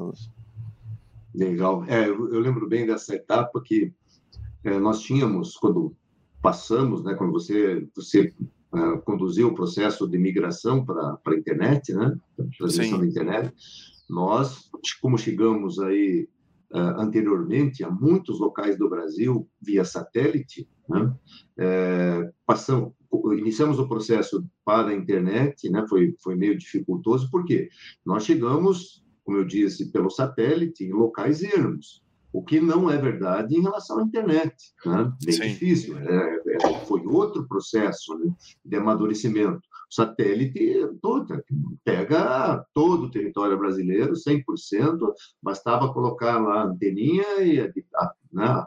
[1.34, 1.84] Legal.
[1.86, 3.92] É, eu lembro bem dessa etapa que
[4.64, 5.94] é, nós tínhamos, quando
[6.42, 8.32] passamos, né, quando você, você
[8.72, 12.16] uh, conduziu o processo de migração para a internet, né,
[12.56, 13.52] transmissão da internet,
[14.08, 16.28] nós, como chegamos aí
[16.72, 21.14] uh, anteriormente a muitos locais do Brasil via satélite, né,
[21.58, 22.92] é, passamos,
[23.38, 27.68] iniciamos o processo para a internet, né, foi, foi meio dificultoso, porque
[28.04, 32.02] nós chegamos, como eu disse, pelo satélite em locais ermos,
[32.32, 34.54] o que não é verdade em relação à internet.
[34.84, 35.12] Né?
[35.24, 35.42] Bem Sim.
[35.42, 35.98] difícil.
[35.98, 38.32] É, é, foi outro processo né,
[38.64, 39.67] de amadurecimento.
[39.90, 41.42] O satélite todo,
[41.84, 44.42] pega todo o território brasileiro, 100%,
[45.42, 48.66] bastava colocar lá a anteninha e a, a, né,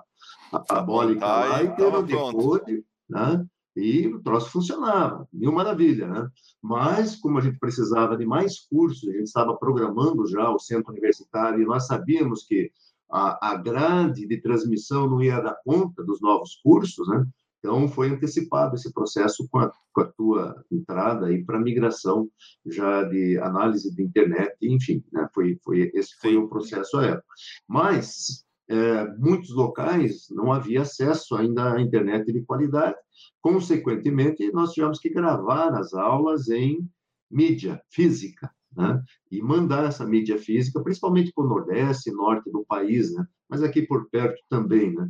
[0.51, 2.83] a parabólica lá e ter o decode.
[3.09, 3.45] Né?
[3.75, 6.29] E o troço funcionava, mil maravilha, né?
[6.61, 10.91] Mas, como a gente precisava de mais cursos, a gente estava programando já o centro
[10.91, 12.69] universitário e nós sabíamos que
[13.09, 17.25] a, a grade de transmissão não ia dar conta dos novos cursos, né?
[17.63, 22.27] Então, foi antecipado esse processo com a, com a tua entrada aí para migração
[22.65, 25.29] já de análise de internet, enfim, né?
[25.31, 27.33] foi, foi, esse foi o processo à época.
[27.67, 32.95] Mas, é, muitos locais não havia acesso ainda à internet de qualidade,
[33.41, 36.89] consequentemente, nós tivemos que gravar as aulas em
[37.29, 39.03] mídia física, né?
[39.29, 43.25] e mandar essa mídia física, principalmente para o Nordeste e Norte do país, né?
[43.47, 45.09] mas aqui por perto também, né?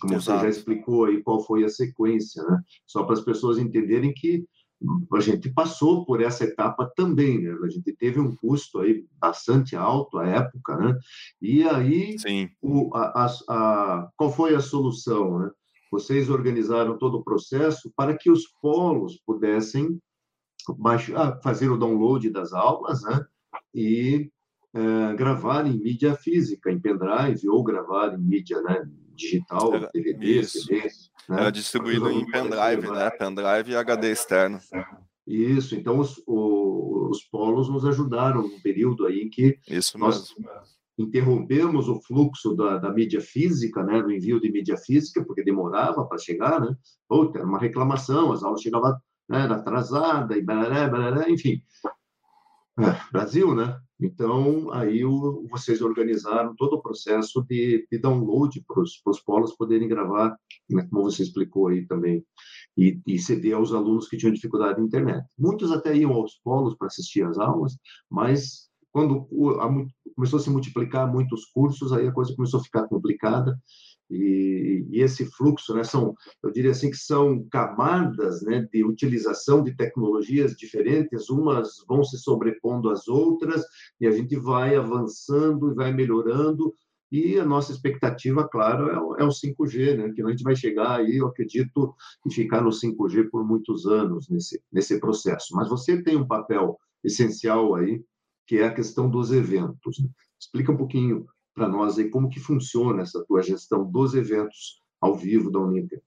[0.00, 0.40] Como Exato.
[0.40, 2.62] você já explicou aí qual foi a sequência, né?
[2.86, 4.44] Só para as pessoas entenderem que
[5.12, 7.56] a gente passou por essa etapa também, né?
[7.64, 10.96] A gente teve um custo aí bastante alto à época, né?
[11.42, 12.16] E aí,
[12.62, 15.50] o, a, a, a, qual foi a solução, né?
[15.90, 19.98] Vocês organizaram todo o processo para que os polos pudessem
[20.78, 23.24] baixar, fazer o download das aulas, né?
[23.74, 24.30] E
[24.74, 28.88] é, gravar em mídia física, em pendrive, ou gravar em mídia, né?
[29.18, 30.64] digital, era, DVD, isso.
[30.64, 30.82] CD.
[31.28, 31.40] Né?
[31.40, 33.10] Era distribuído em pendrive, né?
[33.10, 34.60] Pendrive e HD externo.
[35.26, 40.50] Isso, então os, os polos nos ajudaram no período aí em que Isso nós mesmo.
[40.96, 46.06] interrompemos o fluxo da, da mídia física, né, do envio de mídia física, porque demorava
[46.06, 46.74] para chegar, né?
[47.06, 48.96] Puta, era uma reclamação, as aulas chegavam
[49.28, 51.60] né, atrasada e barará, barará, enfim.
[52.78, 53.78] É, Brasil, né?
[54.00, 59.88] Então, aí o, vocês organizaram todo o processo de, de download para os polos poderem
[59.88, 60.36] gravar,
[60.70, 62.24] né, como você explicou aí também,
[62.76, 65.26] e, e ceder aos alunos que tinham dificuldade na internet.
[65.36, 67.76] Muitos até iam aos polos para assistir às aulas,
[68.08, 69.28] mas quando
[69.60, 69.68] a,
[70.14, 73.58] começou a se multiplicar muitos cursos, aí a coisa começou a ficar complicada,
[74.10, 79.62] e, e, esse fluxo, né, são, eu diria assim que são camadas, né, de utilização
[79.62, 83.64] de tecnologias diferentes, umas vão se sobrepondo às outras
[84.00, 86.74] e a gente vai avançando e vai melhorando.
[87.10, 90.54] E a nossa expectativa, claro, é o, é o 5G, né, que a gente vai
[90.54, 91.94] chegar aí, eu acredito,
[92.26, 95.54] e ficar no 5G por muitos anos nesse nesse processo.
[95.54, 98.02] Mas você tem um papel essencial aí,
[98.46, 99.98] que é a questão dos eventos.
[100.00, 100.08] Né?
[100.38, 101.26] Explica um pouquinho
[101.58, 106.00] para nós aí como que funciona essa tua gestão dos eventos ao vivo da Uninter.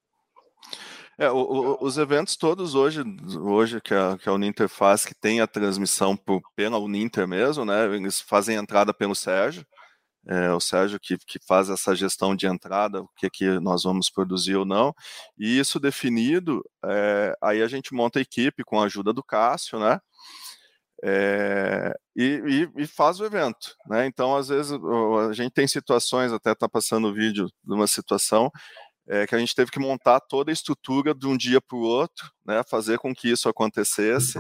[1.18, 3.04] É, o, o, os eventos todos hoje,
[3.38, 7.66] hoje que a, que a Uninter faz, que tem a transmissão por, pela Uninter mesmo,
[7.66, 7.86] né?
[7.94, 9.66] Eles fazem entrada pelo Sérgio,
[10.26, 14.10] é, o Sérgio que, que faz essa gestão de entrada, o que, que nós vamos
[14.10, 14.96] produzir ou não,
[15.38, 19.80] e isso definido, é, aí a gente monta a equipe com a ajuda do Cássio,
[19.80, 20.00] né?
[21.04, 24.06] É, e, e, e, faz o evento, né?
[24.06, 24.72] Então, às vezes,
[25.28, 28.52] a gente tem situações, até tá passando o vídeo de uma situação
[29.08, 31.82] é, que a gente teve que montar toda a estrutura de um dia para o
[31.82, 32.62] outro, né?
[32.70, 34.40] Fazer com que isso acontecesse.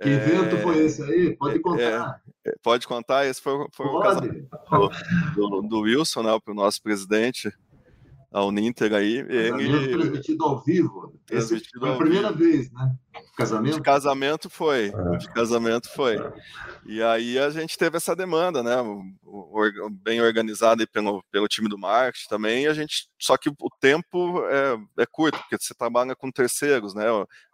[0.00, 1.36] Que é, evento foi esse aí?
[1.36, 2.22] Pode contar.
[2.62, 3.26] Pode contar?
[3.26, 4.00] Esse foi, foi o
[5.34, 6.30] do, do, do, Wilson, né?
[6.46, 7.52] O nosso presidente
[8.32, 9.18] a Uninter aí.
[9.28, 9.92] Ele...
[9.92, 11.14] Transmitido ao vivo.
[11.26, 12.50] Transmitido foi a primeira vivo.
[12.50, 12.94] vez, né?
[13.36, 13.74] Casamento?
[13.76, 14.92] De casamento foi.
[14.94, 15.16] É.
[15.18, 16.16] De casamento foi.
[16.86, 18.76] E aí a gente teve essa demanda, né?
[20.02, 22.66] Bem organizada pelo, pelo time do marketing também.
[22.66, 27.04] a gente, só que o tempo é, é curto, porque você trabalha com terceiros, né?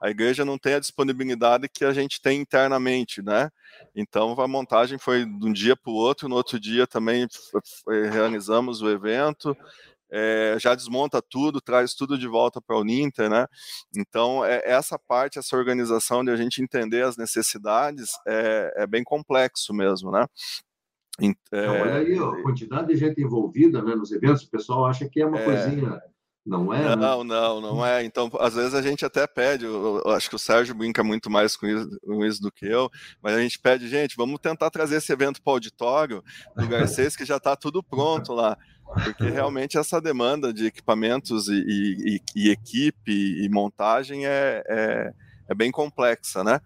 [0.01, 3.51] A igreja não tem a disponibilidade que a gente tem internamente, né?
[3.95, 6.29] Então a montagem foi de um dia para o outro.
[6.29, 7.27] No outro dia também
[8.13, 9.57] realizamos o evento
[10.11, 13.47] é, já desmonta tudo, traz tudo de volta para o Uninter, né?
[13.97, 19.05] Então, é, essa parte, essa organização de a gente entender as necessidades é, é bem
[19.05, 20.27] complexo mesmo, né?
[21.53, 25.21] É, olha aí, a quantidade de gente envolvida né, nos eventos, o pessoal acha que
[25.21, 25.45] é uma é.
[25.45, 26.01] coisinha.
[26.45, 26.97] Não é?
[26.97, 27.35] Não, né?
[27.35, 28.05] não, não é.
[28.05, 31.29] Então, às vezes a gente até pede, eu, eu acho que o Sérgio brinca muito
[31.29, 32.91] mais com isso, com isso, do que eu,
[33.23, 36.25] mas a gente pede, gente, vamos tentar trazer esse evento para o auditório
[36.57, 38.57] do Garcês, que já está tudo pronto lá
[39.05, 45.13] porque realmente essa demanda de equipamentos e, e, e equipe e montagem é, é,
[45.49, 46.61] é, bem complexa, né?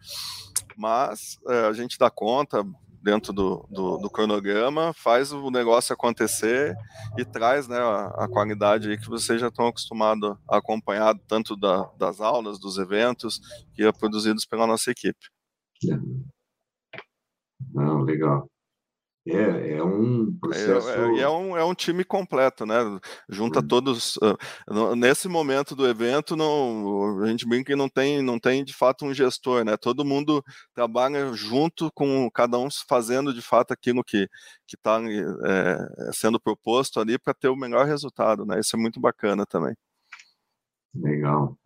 [0.77, 2.65] Mas é, a gente dá conta
[3.03, 6.75] dentro do, do, do, cronograma, faz o negócio acontecer
[7.19, 11.91] e traz né, a, a qualidade que vocês já estão acostumados a acompanhar, tanto da,
[11.99, 13.41] das aulas, dos eventos,
[13.75, 15.19] que é produzidos pela nossa equipe.
[17.75, 18.49] Não, legal.
[19.25, 20.89] É, é um processo.
[20.89, 22.77] É, é, é, um, é um time completo, né?
[23.29, 24.17] Junta todos.
[24.17, 28.75] Uh, nesse momento do evento, não, a gente brinca que não tem, não tem de
[28.75, 29.77] fato um gestor, né?
[29.77, 30.43] Todo mundo
[30.75, 34.29] trabalha junto com cada um fazendo de fato aquilo que
[34.67, 35.79] está é,
[36.13, 38.59] sendo proposto ali para ter o melhor resultado, né?
[38.59, 39.75] Isso é muito bacana também.
[40.95, 41.57] Legal.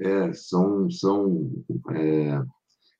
[0.00, 1.50] É, são, são
[1.90, 2.40] é,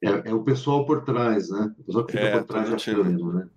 [0.03, 1.73] é, é, o pessoal por trás, né?
[1.79, 3.49] O pessoal que fica é, por trás da câmera, né?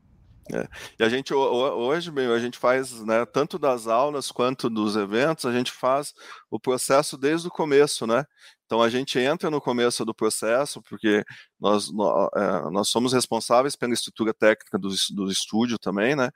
[0.53, 0.67] É.
[0.99, 5.45] E a gente hoje, bem, a gente faz, né, tanto das aulas quanto dos eventos,
[5.45, 6.13] a gente faz
[6.49, 8.25] o processo desde o começo, né?
[8.71, 11.25] Então a gente entra no começo do processo, porque
[11.59, 11.89] nós,
[12.33, 16.29] é, nós somos responsáveis pela estrutura técnica do, do estúdio também, né?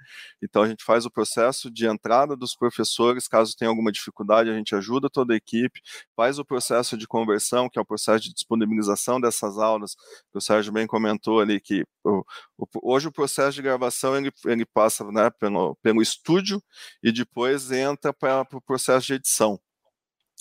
[0.44, 4.54] Então a gente faz o processo de entrada dos professores, caso tenha alguma dificuldade, a
[4.54, 5.80] gente ajuda toda a equipe,
[6.14, 9.96] faz o processo de conversão, que é o processo de disponibilização dessas aulas,
[10.30, 12.22] que o Sérgio bem comentou ali, que o,
[12.58, 16.62] o, hoje o processo de gravação ele, ele passa né, pelo, pelo estúdio
[17.02, 19.58] e depois entra para o processo de edição.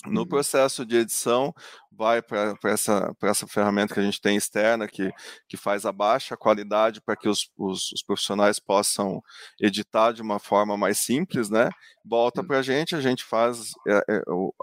[0.07, 0.27] No uhum.
[0.27, 1.53] processo de edição,
[1.91, 5.11] vai para essa, essa ferramenta que a gente tem externa, que,
[5.47, 9.21] que faz a baixa qualidade para que os, os, os, profissionais possam
[9.59, 11.69] editar de uma forma mais simples, né?
[12.03, 14.21] Volta para a gente, a gente faz é, é,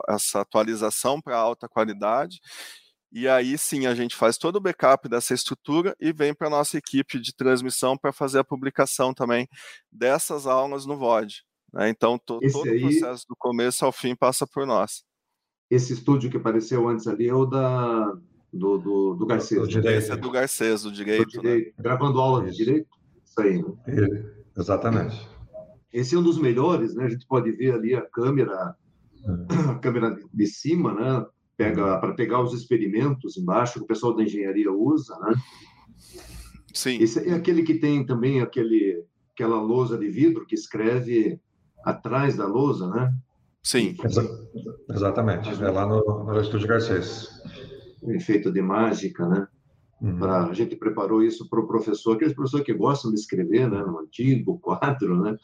[0.08, 2.40] essa atualização para alta qualidade,
[3.10, 6.50] e aí sim a gente faz todo o backup dessa estrutura e vem para a
[6.50, 9.46] nossa equipe de transmissão para fazer a publicação também
[9.90, 11.42] dessas aulas no VOD.
[11.72, 11.90] Né?
[11.90, 12.78] Então, to, todo aí...
[12.78, 15.04] o processo do começo ao fim passa por nós.
[15.72, 18.14] Esse estúdio que apareceu antes ali é o da,
[18.52, 19.58] do, do, do Garcês.
[19.58, 19.98] Do direito.
[19.98, 21.24] Esse é do Garcês, do direito.
[21.24, 21.68] Do direito.
[21.68, 21.72] Né?
[21.78, 22.88] Gravando aula de direito?
[23.24, 23.62] Isso aí.
[23.62, 24.30] Né?
[24.54, 25.26] Exatamente.
[25.90, 27.06] Esse é um dos melhores, né?
[27.06, 28.76] A gente pode ver ali a câmera,
[29.70, 31.26] a câmera de cima, né?
[31.56, 35.34] Pega para pegar os experimentos embaixo que o pessoal da engenharia usa, né?
[36.74, 36.98] Sim.
[36.98, 41.40] Esse é aquele que tem também aquele aquela lousa de vidro que escreve
[41.82, 43.14] atrás da lousa, né?
[43.62, 43.96] Sim.
[44.04, 44.48] Exa
[44.90, 45.50] exatamente.
[45.50, 47.28] É lá no, no Estúdio Garcês.
[48.02, 49.46] O efeito de mágica, né?
[50.00, 50.18] Uhum.
[50.18, 53.80] Pra, a gente preparou isso para o professor, aqueles professores que gostam de escrever, né,
[53.84, 55.36] no antigo quadro, né?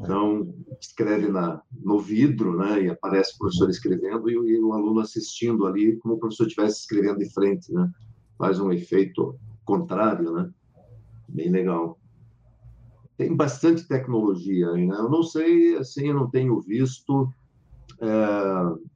[0.00, 4.98] Então, escreve na, no vidro, né, e aparece o professor escrevendo e, e o aluno
[4.98, 7.88] assistindo ali, como o professor estivesse escrevendo de frente, né?
[8.36, 10.50] Faz um efeito contrário, né?
[11.28, 11.96] Bem legal.
[13.16, 14.96] Tem bastante tecnologia aí, né?
[14.98, 17.32] Eu não sei, assim, eu não tenho visto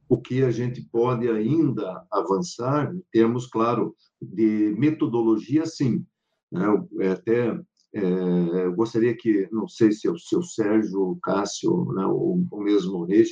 [0.09, 6.05] o que a gente pode ainda avançar, em termos, claro, de metodologia, sim.
[6.51, 6.65] Né?
[6.65, 7.59] Eu, até
[7.95, 12.61] é, eu gostaria que, não sei se é o seu Sérgio, Cássio, né, ou, ou
[12.61, 13.29] mesmo o Reis,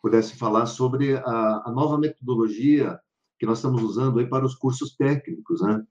[0.00, 2.98] pudesse falar sobre a, a, nova metodologia
[3.38, 5.84] que nós estamos usando aí para os cursos técnicos, né?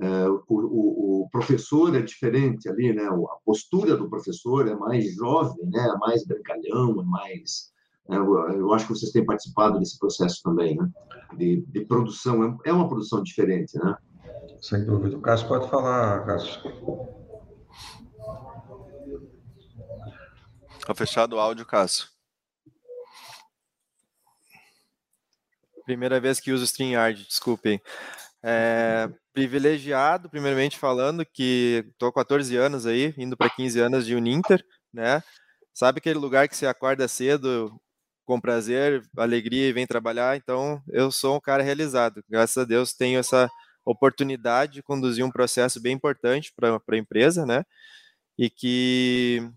[0.00, 3.04] É, o, o, o, professor é diferente ali, né?
[3.04, 5.80] A postura do professor é mais jovem, né?
[5.80, 7.71] É mais brincalhão, é mais é,
[8.08, 10.88] eu acho que vocês têm participado desse processo também, né?
[11.36, 12.58] De, de produção.
[12.64, 13.96] É, é uma produção diferente, né?
[14.60, 15.16] Sem dúvida.
[15.16, 16.60] O Cássio pode falar, Cássio.
[20.78, 22.08] Está fechado o áudio, Cássio.
[25.84, 27.80] Primeira vez que uso o StreamYard, desculpem.
[28.42, 34.14] É, privilegiado, primeiramente falando, que estou com 14 anos aí, indo para 15 anos de
[34.14, 35.22] Uninter, né?
[35.72, 37.80] Sabe aquele lugar que você acorda cedo,
[38.24, 40.36] com prazer, alegria e vem trabalhar.
[40.36, 42.22] Então, eu sou um cara realizado.
[42.28, 43.48] Graças a Deus, tenho essa
[43.84, 47.64] oportunidade de conduzir um processo bem importante para a empresa, né?
[48.38, 49.50] E que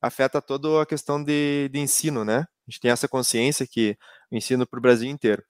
[0.00, 2.40] afeta toda a questão de, de ensino, né?
[2.40, 3.96] A gente tem essa consciência que
[4.30, 5.42] ensino para o Brasil inteiro.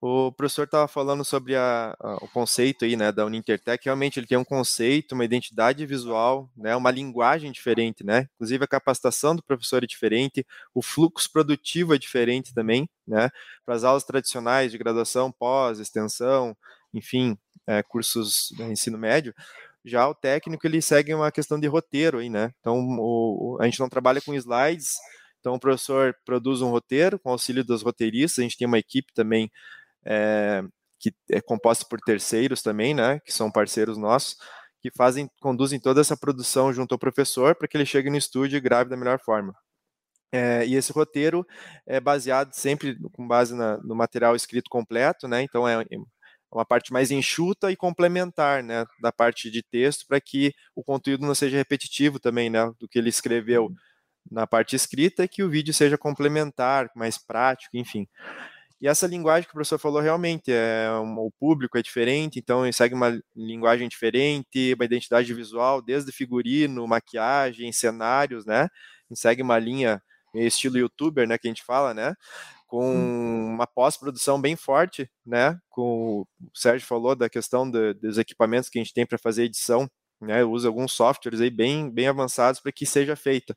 [0.00, 3.84] O professor estava falando sobre a, a, o conceito aí, né, da Unintertech.
[3.84, 8.28] Realmente ele tem um conceito, uma identidade visual, né, uma linguagem diferente, né.
[8.34, 13.30] Inclusive a capacitação do professor é diferente, o fluxo produtivo é diferente também, né.
[13.64, 16.56] Para as aulas tradicionais de graduação, pós, extensão,
[16.94, 19.34] enfim, é, cursos de ensino médio,
[19.84, 22.52] já o técnico ele segue uma questão de roteiro aí, né?
[22.60, 24.96] Então o, a gente não trabalha com slides,
[25.40, 28.38] então, o professor produz um roteiro com auxílio dos roteiristas.
[28.38, 29.50] A gente tem uma equipe também
[30.04, 30.62] é,
[30.98, 34.36] que é composta por terceiros também, né, que são parceiros nossos,
[34.82, 38.56] que fazem, conduzem toda essa produção junto ao professor para que ele chegue no estúdio
[38.58, 39.54] e grave da melhor forma.
[40.32, 41.46] É, e esse roteiro
[41.86, 45.42] é baseado sempre com base na, no material escrito completo, né?
[45.42, 45.96] Então é, é
[46.52, 51.26] uma parte mais enxuta e complementar, né, da parte de texto, para que o conteúdo
[51.26, 53.74] não seja repetitivo também, né, do que ele escreveu uhum
[54.30, 58.06] na parte escrita que o vídeo seja complementar, mais prático, enfim.
[58.80, 62.72] E essa linguagem que o professor falou realmente é o público é diferente, então ele
[62.72, 68.68] segue uma linguagem diferente, uma identidade visual, desde figurino, maquiagem, cenários, né?
[69.10, 70.00] Ele segue uma linha
[70.34, 72.14] estilo youtuber, né, que a gente fala, né?
[72.66, 73.54] Com hum.
[73.54, 75.58] uma pós-produção bem forte, né?
[75.68, 79.44] Com o Sérgio falou da questão de, dos equipamentos que a gente tem para fazer
[79.44, 79.90] edição,
[80.22, 80.42] né?
[80.42, 83.54] Usa alguns softwares aí bem, bem avançados para que seja feita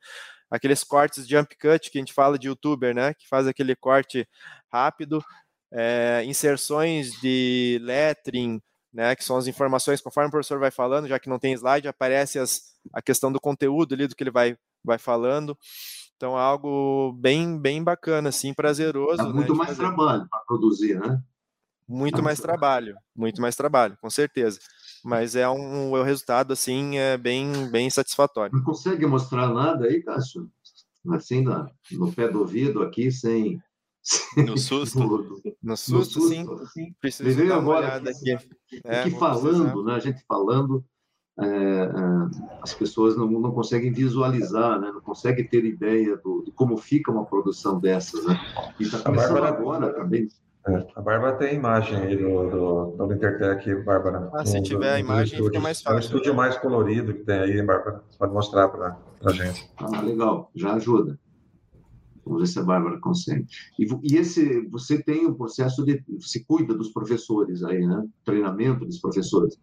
[0.50, 3.14] aqueles cortes de jump cut que a gente fala de youtuber, né?
[3.14, 4.28] Que faz aquele corte
[4.72, 5.24] rápido.
[5.74, 8.62] é, inserções de lettering,
[8.94, 11.88] né, que são as informações, conforme o professor vai falando, já que não tem slide,
[11.88, 15.58] aparece as, a questão do conteúdo ali, do que ele vai, vai falando.
[16.16, 19.24] Então, é algo bem, bem bacana, assim, prazeroso.
[19.24, 19.82] É muito né, mais fazer.
[19.82, 21.22] trabalho para produzir, né?
[21.88, 24.60] Muito mais trabalho, muito mais trabalho, com certeza.
[25.04, 28.56] Mas é um, o resultado, assim, é bem, bem satisfatório.
[28.56, 30.50] Não consegue mostrar nada aí, Cássio?
[31.10, 33.62] Assim, no, no pé do ouvido aqui, sem...
[34.38, 35.00] No susto?
[35.62, 36.94] no, susto, no susto, sim.
[37.00, 38.32] Preciso dar uma olhada aqui.
[38.86, 39.94] É, aqui falando, né?
[39.94, 40.84] A gente falando,
[41.40, 41.90] é, é,
[42.62, 44.92] as pessoas não, não conseguem visualizar, né?
[44.92, 48.26] não conseguem ter ideia do, de como fica uma produção dessas.
[48.26, 48.40] Né?
[48.80, 50.28] E está começando agora também.
[50.66, 54.30] É, a Bárbara tem imagem aí do, do, do Intertech, Bárbara.
[54.34, 55.94] Ah, se tiver do, a imagem, fica mais fácil.
[55.94, 58.02] É um estúdio mais colorido que tem aí, Bárbara.
[58.10, 59.70] Você pode mostrar para a gente.
[59.78, 61.20] Ah, legal, já ajuda.
[62.26, 63.46] Vamos ver se a Bárbara consegue.
[63.78, 68.02] E, e, esse, você tem um processo de, você cuida dos professores aí, né?
[68.24, 69.60] Treinamento dos professores.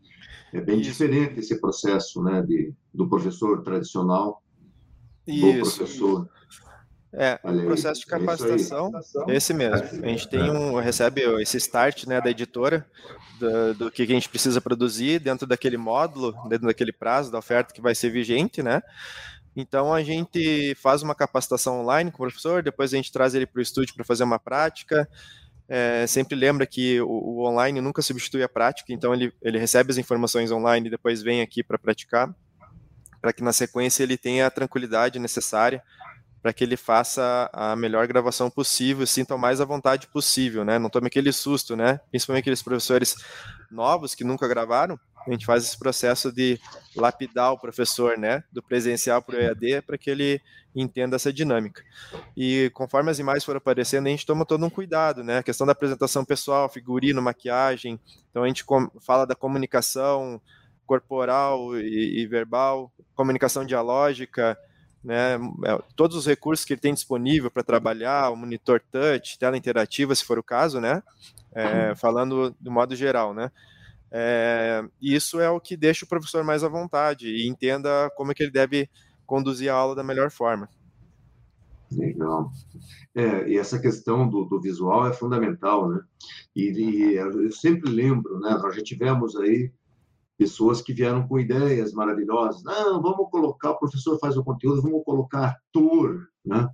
[0.53, 0.91] É bem Isso.
[0.91, 2.43] diferente esse processo, né?
[2.43, 4.43] De, do professor tradicional,
[5.27, 5.47] Isso.
[5.47, 6.29] do professor.
[7.13, 8.93] É, o processo de é capacitação,
[9.29, 10.05] é esse mesmo.
[10.05, 12.87] A gente tem um, recebe esse start, né, da editora,
[13.39, 17.75] do, do que a gente precisa produzir dentro daquele módulo, dentro daquele prazo da oferta
[17.75, 18.81] que vai ser vigente, né?
[19.57, 23.47] Então a gente faz uma capacitação online com o professor, depois a gente traz ele
[23.47, 25.09] para o estúdio para fazer uma prática.
[25.69, 29.91] É, sempre lembra que o, o, online nunca substitui a prática, então ele, ele recebe
[29.91, 32.33] as informações online e depois vem aqui para praticar,
[33.21, 35.83] para que na sequência ele tenha a tranquilidade necessária
[36.43, 40.79] para que ele faça a melhor gravação possível, sinta o mais à vontade possível, né?
[40.79, 42.01] Não tome aquele susto, né?
[42.11, 43.15] Principalmente aqueles professores
[43.71, 46.59] novos que nunca gravaram, a gente faz esse processo de
[46.97, 50.41] lapidar o professor, né, do presencial para o EAD, para que ele
[50.75, 51.83] entenda essa dinâmica.
[52.37, 55.67] E conforme as imagens foram aparecendo, a gente toma todo um cuidado, né, a questão
[55.67, 58.65] da apresentação pessoal, figurino, maquiagem, então a gente
[59.01, 60.41] fala da comunicação
[60.87, 64.59] corporal e, e verbal, comunicação dialógica,
[65.03, 65.35] né,
[65.65, 70.15] é, todos os recursos que ele tem disponível para trabalhar, o monitor touch, tela interativa,
[70.15, 71.03] se for o caso, né,
[71.53, 73.51] é, falando do modo geral, né,
[74.11, 78.35] é, isso é o que deixa o professor mais à vontade e entenda como é
[78.35, 78.91] que ele deve
[79.25, 80.69] conduzir a aula da melhor forma.
[81.93, 82.53] Legal.
[83.15, 86.01] É, e essa questão do, do, visual é fundamental, né?
[86.55, 88.51] E, e, eu sempre lembro, né?
[88.51, 89.73] Nós já tivemos aí
[90.41, 92.63] pessoas que vieram com ideias maravilhosas.
[92.63, 96.67] Não, vamos colocar, o professor faz o conteúdo, vamos colocar ator, né?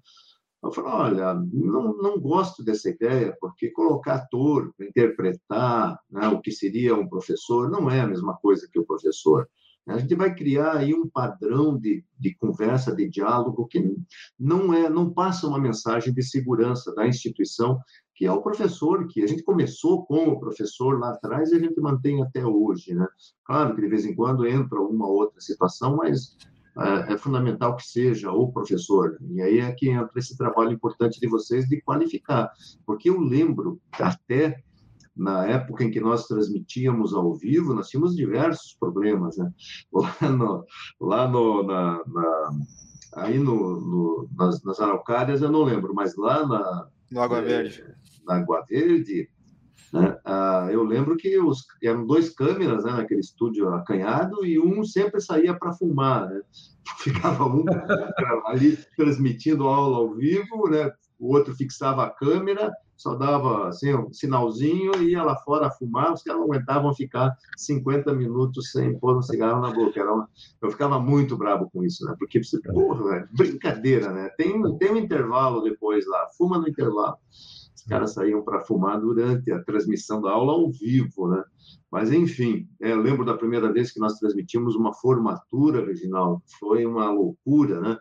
[0.63, 6.41] Eu falei, olha, não, não gosto dessa ideia, porque colocar ator para interpretar né, o
[6.41, 9.49] que seria um professor não é a mesma coisa que o professor.
[9.89, 13.97] A gente vai criar aí um padrão de, de conversa, de diálogo, que
[14.39, 17.81] não é, não passa uma mensagem de segurança da instituição,
[18.17, 21.59] que é o professor, que a gente começou com o professor lá atrás e a
[21.59, 22.95] gente mantém até hoje.
[22.95, 23.07] Né?
[23.45, 26.35] Claro que de vez em quando entra uma outra situação, mas
[26.79, 29.19] é, é fundamental que seja o professor.
[29.31, 32.51] E aí é que entra esse trabalho importante de vocês de qualificar,
[32.87, 34.63] porque eu lembro até
[35.15, 39.51] na época em que nós transmitíamos ao vivo, nós tínhamos diversos problemas, né?
[39.93, 40.65] Lá no,
[41.01, 42.51] lá no, na, na
[43.15, 47.83] aí no, no, nas, nas Araucárias eu não lembro, mas lá na no Água Verde,
[47.83, 47.95] é,
[48.27, 49.29] na Água Verde,
[49.93, 50.19] né?
[50.25, 55.21] Ah, eu lembro que os, eram dois câmeras né, naquele estúdio acanhado e um sempre
[55.21, 56.29] saía para fumar.
[56.29, 56.41] Né?
[56.99, 57.65] Ficava um
[58.47, 60.93] ali transmitindo aula ao vivo, né?
[61.19, 66.13] o outro fixava a câmera, só dava assim, um sinalzinho e ia lá fora fumar.
[66.13, 70.03] Os caras não aguentavam ficar 50 minutos sem pôr um cigarro na boca.
[70.03, 70.29] Uma...
[70.63, 72.15] Eu ficava muito bravo com isso, né?
[72.19, 72.41] porque,
[72.73, 74.31] porra, brincadeira, né?
[74.37, 77.17] Tem, tem um intervalo depois lá, fuma no intervalo
[77.87, 81.43] caras saíam para fumar durante a transmissão da aula ao vivo, né?
[81.91, 86.85] Mas, enfim, é, eu lembro da primeira vez que nós transmitimos uma formatura, Reginaldo, foi
[86.85, 87.99] uma loucura, né?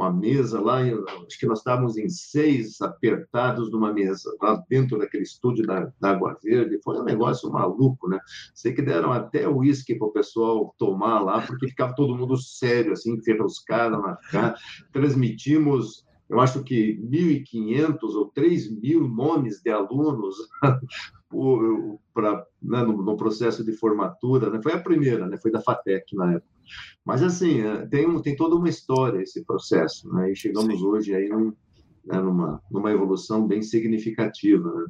[0.00, 5.24] Uma mesa lá, acho que nós estávamos em seis apertados numa mesa, lá dentro daquele
[5.24, 8.18] estúdio da, da Água Verde, foi um negócio maluco, né?
[8.54, 12.92] Sei que deram até uísque para o pessoal tomar lá, porque ficava todo mundo sério,
[12.92, 14.54] assim, enferruscado na cara.
[14.90, 20.36] Transmitimos eu acho que 1.500 ou 3.000 nomes de alunos
[22.14, 24.60] para né, no, no, processo de formatura, né?
[24.62, 25.36] foi a primeira, né?
[25.38, 26.59] foi da FATEC na época.
[27.04, 30.32] Mas, assim, é, tem, tem toda uma história esse processo, né?
[30.32, 30.86] e chegamos Sim.
[30.86, 31.52] hoje aí num,
[32.04, 34.72] né, numa, numa evolução bem significativa.
[34.72, 34.86] Né?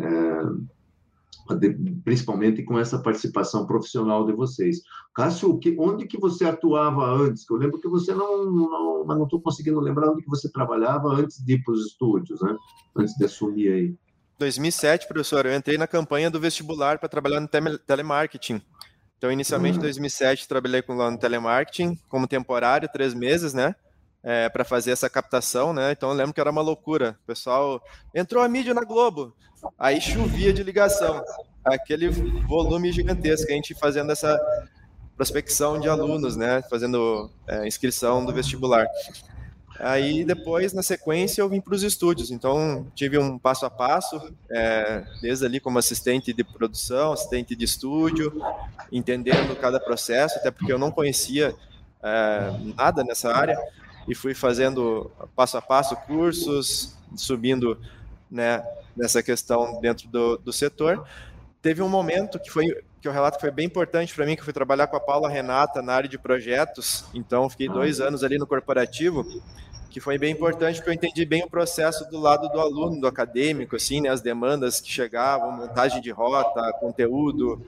[0.00, 0.74] É,
[2.02, 4.80] principalmente com essa participação profissional de vocês.
[5.14, 7.44] Cássio, que, onde que você atuava antes?
[7.48, 11.08] Eu lembro que você não, não mas não estou conseguindo lembrar onde que você trabalhava
[11.08, 12.56] antes de ir para os estúdios, né?
[12.96, 13.94] Antes de assumir aí.
[14.38, 18.60] 2007, professor, eu entrei na campanha do vestibular para trabalhar no telemarketing.
[19.18, 23.74] Então, inicialmente, em 2007, trabalhei com lá no telemarketing, como temporário, três meses, né?
[24.22, 25.92] É, para fazer essa captação, né?
[25.92, 27.16] Então, eu lembro que era uma loucura.
[27.22, 27.82] O pessoal
[28.14, 29.34] entrou a mídia na Globo,
[29.78, 31.22] aí chovia de ligação,
[31.64, 34.38] aquele volume gigantesco, a gente fazendo essa
[35.16, 36.62] prospecção de alunos, né?
[36.68, 38.86] Fazendo é, inscrição do vestibular.
[39.78, 42.30] Aí depois, na sequência, eu vim para os estúdios.
[42.30, 47.64] Então, tive um passo a passo, é, desde ali como assistente de produção, assistente de
[47.64, 48.32] estúdio,
[48.92, 51.54] entendendo cada processo, até porque eu não conhecia
[52.02, 53.58] é, nada nessa área,
[54.06, 57.78] e fui fazendo passo a passo cursos, subindo
[58.30, 58.62] né,
[58.96, 61.04] nessa questão dentro do, do setor.
[61.60, 64.44] Teve um momento que foi que eu relato foi bem importante para mim, que eu
[64.44, 68.38] fui trabalhar com a Paula Renata na área de projetos, então fiquei dois anos ali
[68.38, 69.26] no corporativo,
[69.90, 73.06] que foi bem importante porque eu entendi bem o processo do lado do aluno, do
[73.06, 77.60] acadêmico, assim, né, as demandas que chegavam, montagem de rota, conteúdo,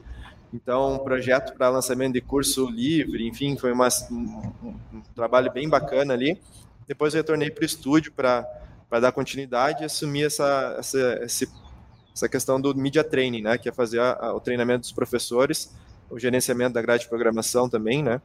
[0.55, 5.69] então um projeto para lançamento de curso livre, enfim, foi uma, um, um trabalho bem
[5.69, 6.41] bacana ali.
[6.89, 8.49] Depois eu retornei para o estúdio para
[8.91, 11.47] dar continuidade e assumir essa, essa, esse
[12.17, 15.71] essa questão do media training, né, que é fazer a, a, o treinamento dos professores,
[16.09, 18.23] o gerenciamento da grade de programação também, né,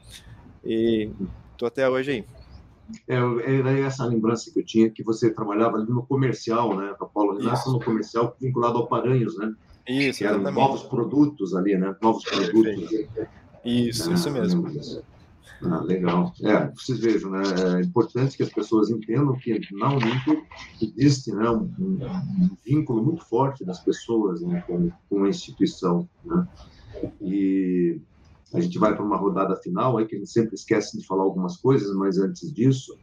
[0.64, 1.12] e
[1.52, 2.26] estou até hoje aí.
[3.08, 3.16] É,
[3.60, 7.10] era essa lembrança que eu tinha, que você trabalhava ali no comercial, né, com a
[7.10, 9.54] Paulo Renato, no comercial vinculado ao Paranhos, né?
[9.88, 11.96] Isso, que eram novos produtos ali, né?
[12.02, 12.92] Novos produtos.
[13.66, 15.04] Isso, ah, isso mesmo.
[15.64, 16.34] Ah, legal.
[16.42, 17.44] É, vocês vejam, né?
[17.78, 20.44] É importante que as pessoas entendam que na Uninter
[20.82, 26.10] existe né, um, um, vínculo muito forte das pessoas né, com, com a instituição.
[26.26, 26.48] Né?
[27.22, 28.02] E
[28.54, 31.24] a gente vai para uma rodada final, aí que a gente sempre esquece de falar
[31.24, 32.98] algumas coisas, mas antes disso,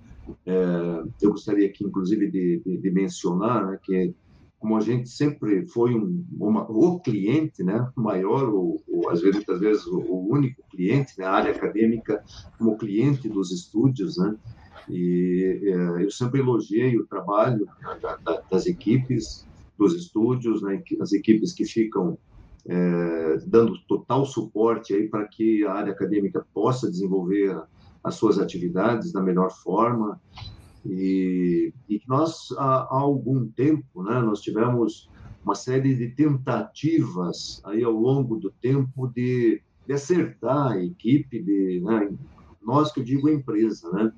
[0.44, 4.14] é, eu gostaria aqui, inclusive, de, de, de mencionar né, que
[4.58, 9.36] como a gente sempre foi um, uma, o cliente, né, maior, ou, ou às vezes,
[9.36, 12.22] muitas vezes, o, o único cliente, né, a área acadêmica
[12.58, 14.36] como cliente dos estúdios, né,
[14.88, 17.68] e é, eu sempre elogiei o trabalho
[18.02, 19.46] da, da, das equipes
[19.78, 22.18] dos estúdios, né, as equipes que ficam
[22.66, 27.62] é, dando total suporte aí para que a área acadêmica possa desenvolver
[28.02, 30.20] as suas atividades da melhor forma,
[30.84, 35.10] e, e nós, há, há, algum tempo, né, nós tivemos
[35.44, 41.80] uma série de tentativas aí ao longo do tempo de, de acertar a equipe, de,
[41.84, 42.10] né,
[42.62, 44.12] nós que eu digo empresa, né?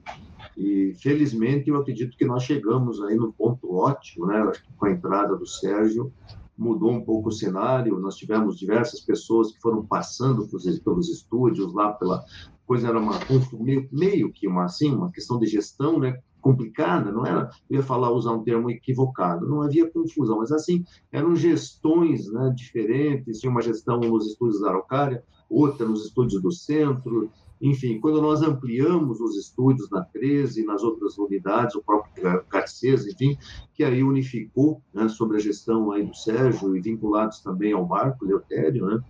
[0.57, 4.41] E felizmente eu acredito que nós chegamos aí no ponto ótimo, né?
[4.41, 6.13] Acho que com a entrada do Sérgio
[6.59, 7.99] mudou um pouco o cenário.
[8.01, 10.49] Nós tivemos diversas pessoas que foram passando
[10.83, 12.25] pelos estúdios lá pela
[12.67, 13.19] coisa era uma
[13.53, 16.21] meio, meio que uma assim uma questão de gestão, né?
[16.41, 20.85] Complicada, não era, eu ia falar, usar um termo equivocado, não havia confusão, mas assim,
[21.13, 26.53] eram gestões né, diferentes, tinha uma gestão nos estúdios da Araucária, outra nos estúdios do
[26.53, 27.31] centro,
[27.61, 33.07] enfim, quando nós ampliamos os estúdios na 13 e nas outras unidades, o próprio Garcês,
[33.07, 33.37] enfim,
[33.75, 38.25] que aí unificou né, sobre a gestão aí do Sérgio e vinculados também ao Marco
[38.25, 39.03] Leutério, né,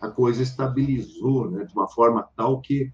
[0.00, 2.92] a coisa estabilizou né, de uma forma tal que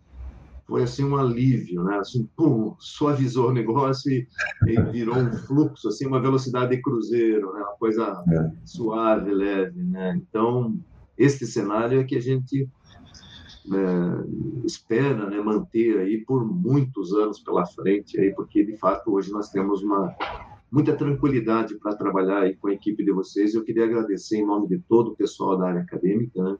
[0.70, 1.98] foi assim um alívio, né?
[1.98, 4.28] Assim, pum, suavizou o negócio e,
[4.68, 7.60] e, virou um fluxo, assim, uma velocidade de cruzeiro, né?
[7.60, 8.52] Uma coisa é.
[8.64, 10.16] suave, leve, né?
[10.16, 10.78] Então,
[11.18, 12.68] este cenário é que a gente
[13.66, 19.32] é, espera né, manter aí por muitos anos pela frente, aí, porque de fato hoje
[19.32, 20.14] nós temos uma
[20.70, 23.54] muita tranquilidade para trabalhar aí com a equipe de vocês.
[23.54, 26.56] Eu queria agradecer em nome de todo o pessoal da área acadêmica, né?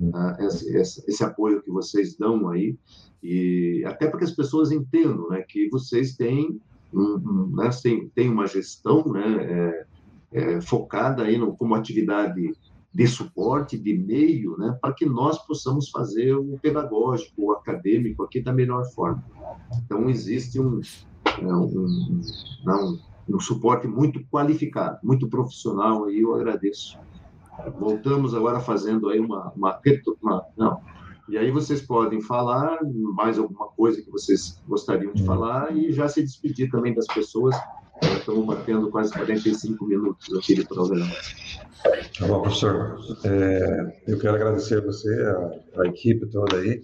[0.00, 0.12] Hum.
[0.38, 2.78] esse, esse, apoio que vocês dão aí
[3.20, 6.60] e até para que as pessoas entendam né, que vocês têm,
[6.92, 7.68] um, um, né,
[8.14, 9.86] têm uma gestão né, é,
[10.30, 12.52] é, focada aí no, como atividade
[12.94, 18.40] de suporte, de meio, né, para que nós possamos fazer o pedagógico, o acadêmico aqui
[18.40, 19.22] da melhor forma.
[19.84, 20.80] Então, existe um,
[21.42, 22.20] né, um,
[22.66, 26.98] um, um suporte muito qualificado, muito profissional, e eu agradeço.
[27.78, 29.80] Voltamos agora fazendo aí uma, uma,
[30.22, 30.80] uma não,
[31.28, 32.78] e aí vocês podem falar
[33.14, 35.26] mais alguma coisa que vocês gostariam de hum.
[35.26, 37.54] falar e já se despedir também das pessoas.
[38.02, 41.12] estamos batendo quase 45 minutos aqui de programa.
[42.18, 42.98] Tá bom, professor.
[43.24, 45.14] É, eu quero agradecer a você,
[45.76, 46.82] a, a equipe toda aí.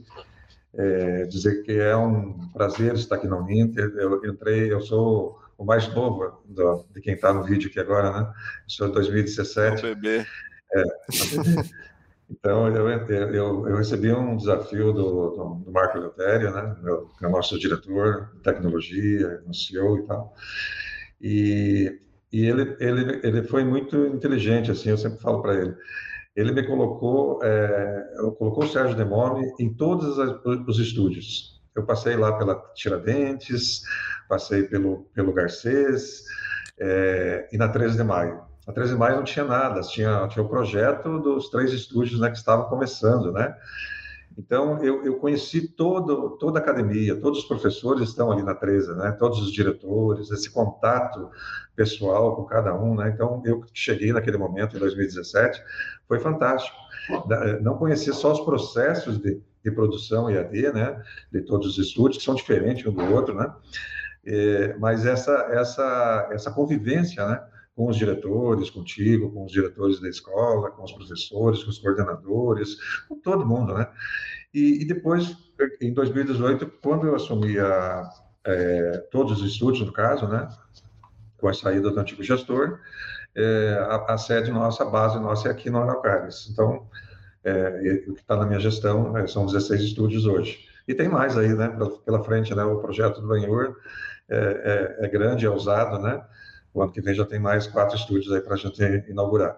[0.75, 3.95] É, dizer que é um prazer estar aqui na Uninter.
[3.97, 8.13] Eu entrei, eu sou o mais novo do, de quem está no vídeo aqui agora,
[8.13, 8.33] né?
[8.67, 9.87] Sou de 2017.
[9.87, 10.27] O bebê.
[10.75, 10.83] É,
[12.31, 17.25] Então, eu, eu, eu, recebi um desafio do, do, do Marco Leutério, né, meu, que
[17.25, 20.35] é o nosso diretor de tecnologia, no CEO e tal.
[21.21, 22.01] E,
[22.33, 25.77] e ele, ele, ele foi muito inteligente, assim, eu sempre falo para ele.
[26.35, 28.05] Ele me colocou, é,
[28.39, 30.19] colocou o Sérgio Demone em todos
[30.67, 31.63] os estúdios.
[31.77, 33.83] Eu passei lá pela Tiradentes,
[34.29, 36.25] passei pelo, pelo Garcês,
[36.79, 38.54] é, e na 13 de Maio.
[38.67, 42.31] Na 13 de Maio não tinha nada, tinha, tinha o projeto dos três estúdios né,
[42.31, 43.55] que estavam começando, né?
[44.37, 48.95] Então, eu, eu conheci todo, toda a academia, todos os professores estão ali na 13,
[48.97, 49.13] né?
[49.13, 51.31] Todos os diretores, esse contato
[51.77, 53.11] pessoal com cada um, né?
[53.15, 55.63] Então, eu cheguei naquele momento, em 2017,
[56.09, 56.77] foi fantástico.
[57.61, 61.01] Não conhecia só os processos de, de produção EAD, né?
[61.31, 63.53] De todos os estúdios, que são diferentes um do outro, né?
[64.27, 67.41] É, mas essa, essa, essa convivência, né?
[67.77, 72.77] Com os diretores, contigo, com os diretores da escola, com os professores, com os coordenadores,
[73.09, 73.89] com todo mundo, né?
[74.53, 75.37] E, e depois,
[75.81, 78.09] em 2018, quando eu assumi a,
[78.45, 80.49] é, todos os estúdios, no caso, né?
[81.39, 82.79] Com a saída do antigo gestor,
[83.35, 86.49] é, a, a, sede nossa, a base nossa é aqui no Araucárias.
[86.53, 86.87] Então,
[87.43, 90.69] é, o que está na minha gestão é, são 16 estúdios hoje.
[90.87, 91.69] E tem mais aí, né?
[91.69, 92.63] Pela, pela frente, né?
[92.63, 93.77] O projeto do Banhur
[94.29, 96.25] é, é, é grande, é ousado, né?
[96.75, 99.57] O ano que vem já tem mais quatro estúdios aí para a gente inaugurar.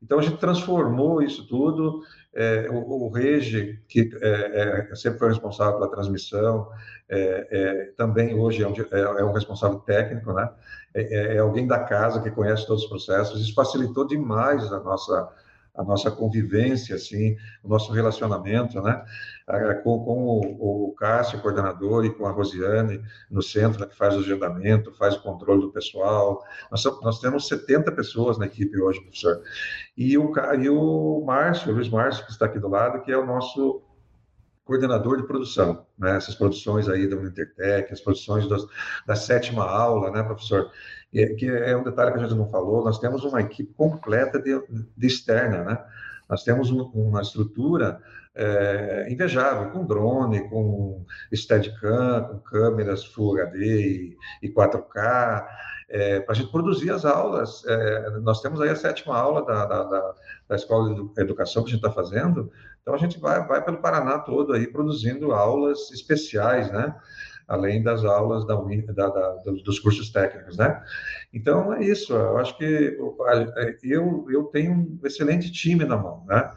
[0.00, 2.02] Então a gente transformou isso tudo.
[2.32, 6.68] É, o, o Regi, que é, é, sempre foi responsável pela transmissão,
[7.08, 10.48] é, é, também hoje é um, é, é um, responsável técnico, né?
[10.94, 13.40] É, alguém da casa que conhece todos os processos.
[13.40, 15.28] Isso facilitou demais a nossa
[15.74, 19.04] a nossa convivência, assim, o nosso relacionamento, né,
[19.82, 24.14] com, com o, o Cássio, coordenador, e com a Rosiane no centro, né, que faz
[24.14, 26.42] o agendamento, faz o controle do pessoal.
[26.70, 29.42] Nós, nós temos 70 pessoas na equipe hoje, professor.
[29.96, 33.16] E o, e o Márcio, o Luiz Márcio, que está aqui do lado, que é
[33.16, 33.82] o nosso
[34.64, 36.16] coordenador de produção, né?
[36.16, 38.64] Essas produções aí da Intertec, as produções das,
[39.06, 40.70] da sétima aula, né, professor?
[41.12, 44.40] E, que é um detalhe que a gente não falou, nós temos uma equipe completa
[44.40, 44.60] de,
[44.96, 45.84] de externa, né?
[46.28, 48.00] Nós temos um, uma estrutura
[48.34, 51.04] é, invejável, com drone, com
[51.34, 55.46] Steadicam, com câmeras Full HD e, e 4K,
[55.90, 57.62] é, para a gente produzir as aulas.
[57.66, 60.14] É, nós temos aí a sétima aula da, da, da,
[60.48, 62.50] da Escola de Educação que a gente está fazendo,
[62.80, 66.94] então a gente vai, vai pelo Paraná todo aí produzindo aulas especiais, né?
[67.52, 68.54] Além das aulas da,
[68.94, 70.82] da, da, dos cursos técnicos, né?
[71.32, 72.14] Então é isso.
[72.14, 76.50] Eu acho que eu eu tenho um excelente time na mão, né?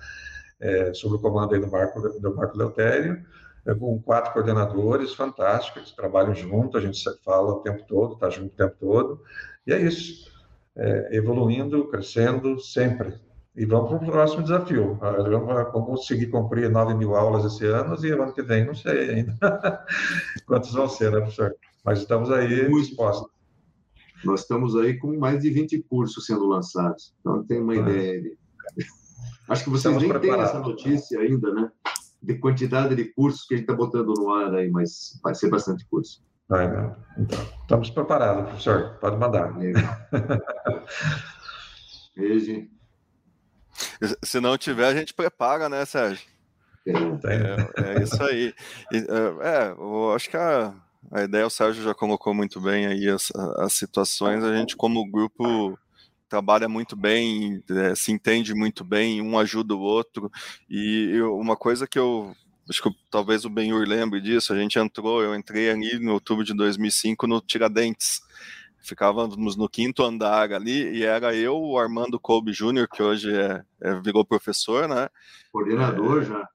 [0.57, 3.21] É, sob o comando aí do Marco do Marco Leutério,
[3.67, 6.77] é, com quatro coordenadores fantásticos trabalham junto.
[6.77, 9.21] A gente fala o tempo todo, está junto o tempo todo.
[9.67, 10.33] E é isso.
[10.77, 13.19] É, evoluindo, crescendo sempre.
[13.57, 14.97] E vamos para o próximo desafio.
[15.01, 15.11] Ah,
[15.71, 19.37] vamos conseguir cumprir 9 mil aulas esse ano e ano que vem, não sei ainda
[20.45, 21.55] quantos vão ser, né, professor?
[21.83, 23.31] Mas estamos aí dispostos.
[24.25, 27.13] Nós estamos aí com mais de 20 cursos sendo lançados.
[27.19, 27.77] Então, tem uma ah.
[27.77, 28.31] ideia.
[29.47, 31.71] Acho que vocês nem têm essa notícia ainda, né?
[32.21, 35.49] De quantidade de cursos que a gente está botando no ar aí, mas vai ser
[35.49, 36.23] bastante curso.
[36.49, 36.95] Vai, né?
[37.19, 38.97] Então, estamos preparados, professor.
[38.99, 39.53] Pode mandar.
[39.53, 39.79] Beijo.
[44.23, 46.25] Se não tiver, a gente prepara, né, Sérgio?
[46.87, 48.53] É, é isso aí.
[48.93, 50.73] É, é, eu acho que a,
[51.11, 54.43] a ideia o Sérgio já colocou muito bem aí as, as situações.
[54.43, 55.77] A gente, como grupo,
[56.29, 60.31] trabalha muito bem, é, se entende muito bem, um ajuda o outro.
[60.69, 62.35] E eu, uma coisa que eu
[62.69, 66.43] acho que talvez o Benhur lembre disso, a gente entrou, eu entrei ali no outubro
[66.43, 68.21] de 2005 no Tiradentes
[68.85, 73.63] ficávamos no quinto andar ali, e era eu, o Armando Kolbe Júnior, que hoje é,
[73.81, 75.09] é, virou professor, né?
[75.51, 76.49] Coordenador é, já.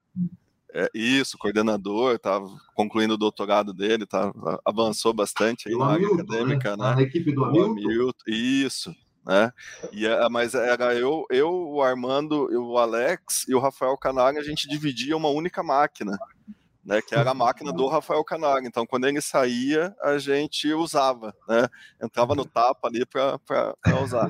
[0.73, 4.31] É, isso, coordenador, estava concluindo o doutorado dele, tá,
[4.63, 6.13] avançou bastante aí na área né?
[6.13, 6.89] acadêmica, né?
[6.89, 6.95] né?
[6.95, 7.71] Na equipe do Hamilton.
[7.71, 8.23] Hamilton.
[8.27, 9.51] Isso, né?
[9.91, 14.43] E, é, mas era eu, eu, o Armando, o Alex e o Rafael Canário, a
[14.43, 16.17] gente dividia uma única máquina
[16.91, 18.67] né, que era a máquina do Rafael Canário.
[18.67, 21.69] Então, quando ele saía, a gente usava, né,
[22.03, 23.39] entrava no tapa ali para
[24.03, 24.29] usar.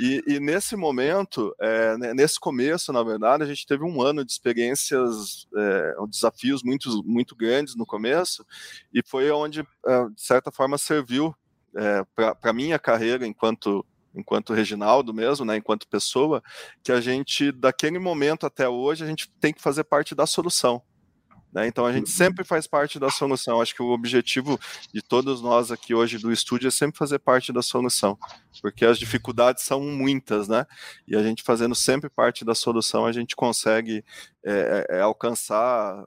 [0.00, 4.32] E, e, nesse momento, é, nesse começo, na verdade, a gente teve um ano de
[4.32, 8.44] experiências, é, desafios muito, muito grandes no começo,
[8.92, 11.32] e foi onde, é, de certa forma, serviu
[11.76, 16.42] é, para a minha carreira enquanto enquanto Reginaldo mesmo, né, enquanto pessoa,
[16.84, 20.82] que a gente, daquele momento até hoje, a gente tem que fazer parte da solução
[21.52, 21.66] Né?
[21.66, 22.12] Então a gente uhum.
[22.12, 23.60] sempre faz parte da solução.
[23.60, 24.58] Acho que o objetivo
[24.92, 28.18] de todos nós aqui hoje do estúdio é sempre fazer parte da solução,
[28.62, 30.66] porque as dificuldades são muitas, né?
[31.06, 34.02] E a gente fazendo sempre parte da solução, a gente consegue
[34.44, 36.04] é, é, alcançar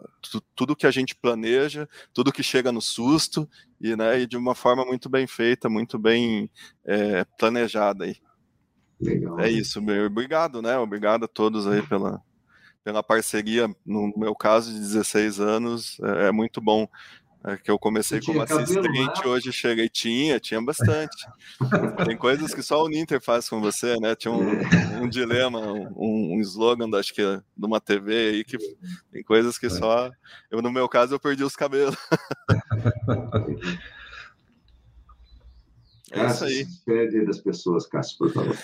[0.55, 3.47] tudo que a gente planeja, tudo que chega no susto
[3.79, 6.49] e, né, e de uma forma muito bem feita, muito bem
[6.85, 8.17] é, planejada aí.
[8.99, 9.39] Legal.
[9.39, 10.77] É isso, obrigado, né?
[10.77, 12.21] Obrigado a todos aí pela,
[12.85, 16.87] pela parceria, no meu caso, de 16 anos, é, é muito bom.
[17.43, 21.15] É que eu comecei como assistente, cabelo, hoje cheguei, tinha, tinha bastante.
[22.05, 24.15] Tem coisas que só o Ninter faz com você, né?
[24.15, 25.01] Tinha um, é.
[25.01, 28.57] um dilema, um, um slogan, acho que de uma TV aí, que
[29.11, 29.69] tem coisas que é.
[29.69, 30.09] só.
[30.49, 31.95] Eu, no meu caso, eu perdi os cabelos.
[36.11, 36.65] É isso aí.
[36.85, 38.55] Pede das pessoas, Cássio, por favor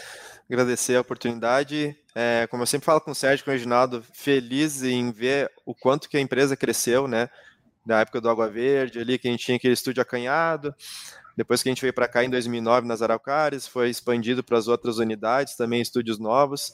[0.51, 1.95] agradecer a oportunidade.
[2.13, 5.73] É, como eu sempre falo com o Sérgio com o Reginaldo, feliz em ver o
[5.73, 7.29] quanto que a empresa cresceu, né?
[7.85, 10.75] Da época do Água Verde, ali que a gente tinha aquele estúdio acanhado.
[11.37, 14.67] Depois que a gente veio para cá em 2009 nas Araucárias, foi expandido para as
[14.67, 16.73] outras unidades, também estúdios novos.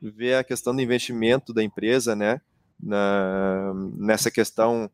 [0.00, 2.42] Ver a questão do investimento da empresa, né?
[2.78, 4.90] Na, nessa questão,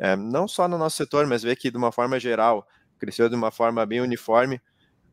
[0.00, 2.66] é, não só no nosso setor, mas ver que de uma forma geral,
[2.98, 4.60] cresceu de uma forma bem uniforme.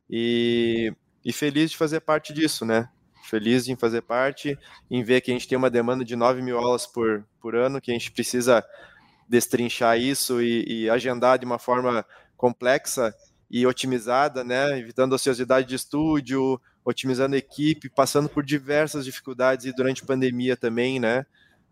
[0.10, 0.94] E
[1.28, 2.88] e feliz de fazer parte disso, né?
[3.30, 4.58] Feliz em fazer parte,
[4.90, 7.82] em ver que a gente tem uma demanda de 9 mil aulas por, por ano,
[7.82, 8.64] que a gente precisa
[9.28, 12.06] destrinchar isso e, e agendar de uma forma
[12.38, 13.14] complexa
[13.52, 14.80] e otimizada, né?
[14.80, 20.56] Evitando ociosidade de estúdio, otimizando a equipe, passando por diversas dificuldades e durante a pandemia
[20.56, 21.26] também, né?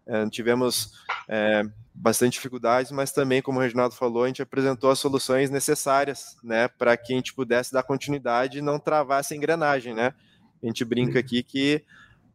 [0.08, 0.92] É, tivemos
[1.28, 6.38] é, bastante dificuldades, mas também, como o Reginaldo falou, a gente apresentou as soluções necessárias,
[6.44, 10.14] né, para que a gente pudesse dar continuidade e não travar essa engrenagem, né?
[10.62, 11.84] A gente brinca aqui que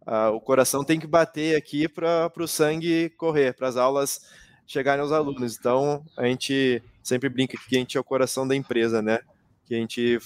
[0.06, 4.20] uh, o coração tem que bater aqui para o sangue correr, para as aulas
[4.66, 5.56] chegarem aos alunos.
[5.58, 9.18] Então, a gente sempre brinca que a gente é o coração da empresa, né?
[9.66, 10.18] Que a gente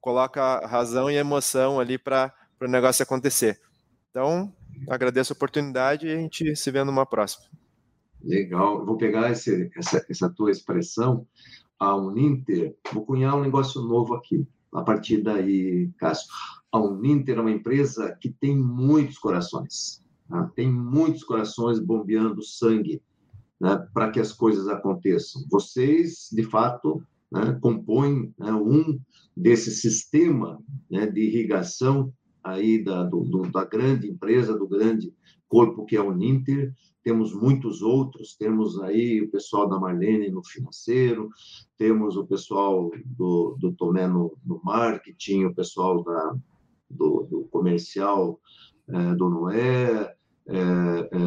[0.00, 3.60] coloca razão e emoção ali para o negócio acontecer.
[4.10, 4.52] Então,
[4.88, 7.46] agradeço a oportunidade e a gente se vê numa próxima.
[8.22, 8.84] Legal.
[8.84, 11.26] vou pegar esse, essa, essa tua expressão,
[11.78, 14.46] a Uninter, vou cunhar um negócio novo aqui.
[14.72, 16.28] A partir daí, Cássio,
[16.70, 20.02] a Uninter é uma empresa que tem muitos corações.
[20.28, 20.50] Tá?
[20.54, 23.00] Tem muitos corações bombeando sangue
[23.60, 25.44] né, para que as coisas aconteçam.
[25.48, 28.98] Vocês, de fato, né, compõem né, um
[29.36, 30.60] desse sistema
[30.90, 32.12] né, de irrigação
[32.42, 35.12] aí da, do, do, da grande empresa, do grande
[35.48, 40.44] corpo que é o Ninter, temos muitos outros, temos aí o pessoal da Marlene no
[40.44, 41.30] financeiro,
[41.76, 46.36] temos o pessoal do, do Tomé no, no marketing, o pessoal da,
[46.90, 48.38] do, do comercial
[48.88, 50.14] é, do Noé,
[50.48, 51.18] é, é,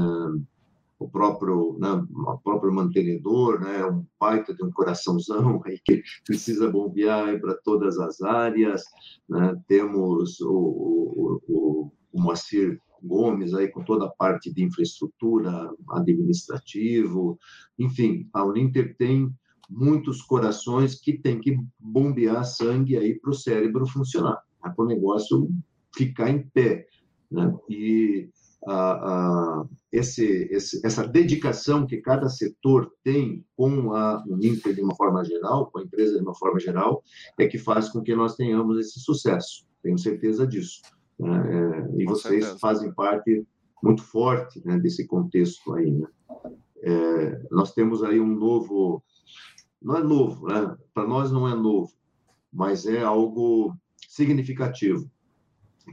[1.01, 6.69] o próprio, né, o próprio mantenedor, né, um baita de um coraçãozão aí que precisa
[6.69, 8.83] bombear para todas as áreas,
[9.27, 17.39] né, temos o, o, o, Moacir Gomes aí com toda a parte de infraestrutura, administrativo,
[17.79, 19.33] enfim, a Uninter tem
[19.67, 25.49] muitos corações que tem que bombear sangue aí para o cérebro funcionar, para o negócio
[25.95, 26.85] ficar em pé,
[27.31, 27.51] né?
[27.69, 28.29] E
[28.67, 34.95] a, a, esse, esse, essa dedicação que cada setor tem com a Uninter de uma
[34.95, 37.03] forma geral, com a empresa de uma forma geral,
[37.39, 39.65] é que faz com que nós tenhamos esse sucesso.
[39.81, 40.81] Tenho certeza disso.
[41.19, 41.87] Né?
[41.97, 42.59] É, e Com vocês certeza.
[42.59, 43.45] fazem parte
[43.81, 45.91] muito forte né, desse contexto aí.
[45.91, 46.07] Né?
[46.83, 49.03] É, nós temos aí um novo,
[49.81, 50.75] não é novo, né?
[50.93, 51.91] para nós não é novo,
[52.51, 53.75] mas é algo
[54.07, 55.09] significativo,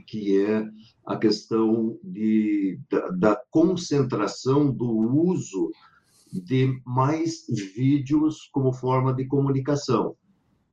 [0.07, 0.67] que é
[1.05, 5.71] a questão de, da, da concentração do uso
[6.31, 10.15] de mais vídeos como forma de comunicação.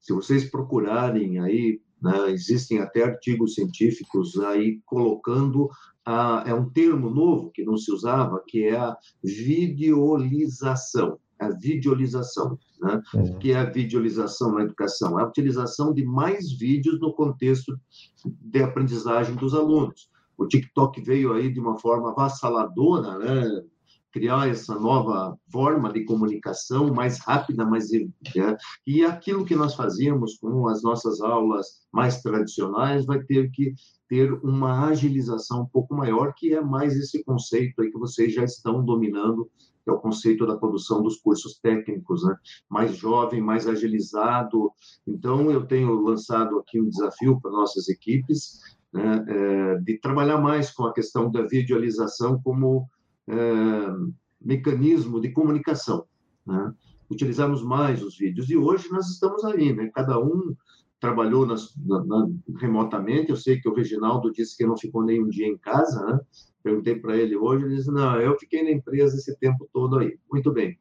[0.00, 2.30] Se vocês procurarem aí né?
[2.30, 5.68] Existem até artigos científicos aí colocando
[6.04, 11.18] a, é um termo novo que não se usava, que é a videolização.
[11.38, 13.02] A videolização, né?
[13.14, 13.38] Uhum.
[13.38, 17.78] que é a videolização na educação, é a utilização de mais vídeos no contexto
[18.24, 20.08] de aprendizagem dos alunos.
[20.38, 23.62] O TikTok veio aí de uma forma avassaladora, né?
[24.16, 28.56] criar essa nova forma de comunicação mais rápida, mais né?
[28.86, 33.74] e aquilo que nós fazíamos com as nossas aulas mais tradicionais vai ter que
[34.08, 38.44] ter uma agilização um pouco maior, que é mais esse conceito aí que vocês já
[38.44, 39.50] estão dominando,
[39.84, 42.36] que é o conceito da produção dos cursos técnicos, né?
[42.68, 44.72] Mais jovem, mais agilizado.
[45.06, 48.60] Então, eu tenho lançado aqui um desafio para nossas equipes,
[48.92, 49.24] né?
[49.28, 52.88] É, de trabalhar mais com a questão da visualização como
[54.40, 56.04] mecanismo de comunicação,
[56.46, 56.72] né?
[57.10, 58.50] utilizarmos mais os vídeos.
[58.50, 59.90] E hoje nós estamos aí, né?
[59.94, 60.54] cada um
[61.00, 62.28] trabalhou nas, na, na,
[62.58, 63.30] remotamente.
[63.30, 66.20] Eu sei que o Reginaldo disse que não ficou nem um dia em casa, né?
[66.62, 70.18] Perguntei para ele hoje, ele disse: Não, eu fiquei na empresa esse tempo todo aí.
[70.30, 70.78] Muito bem.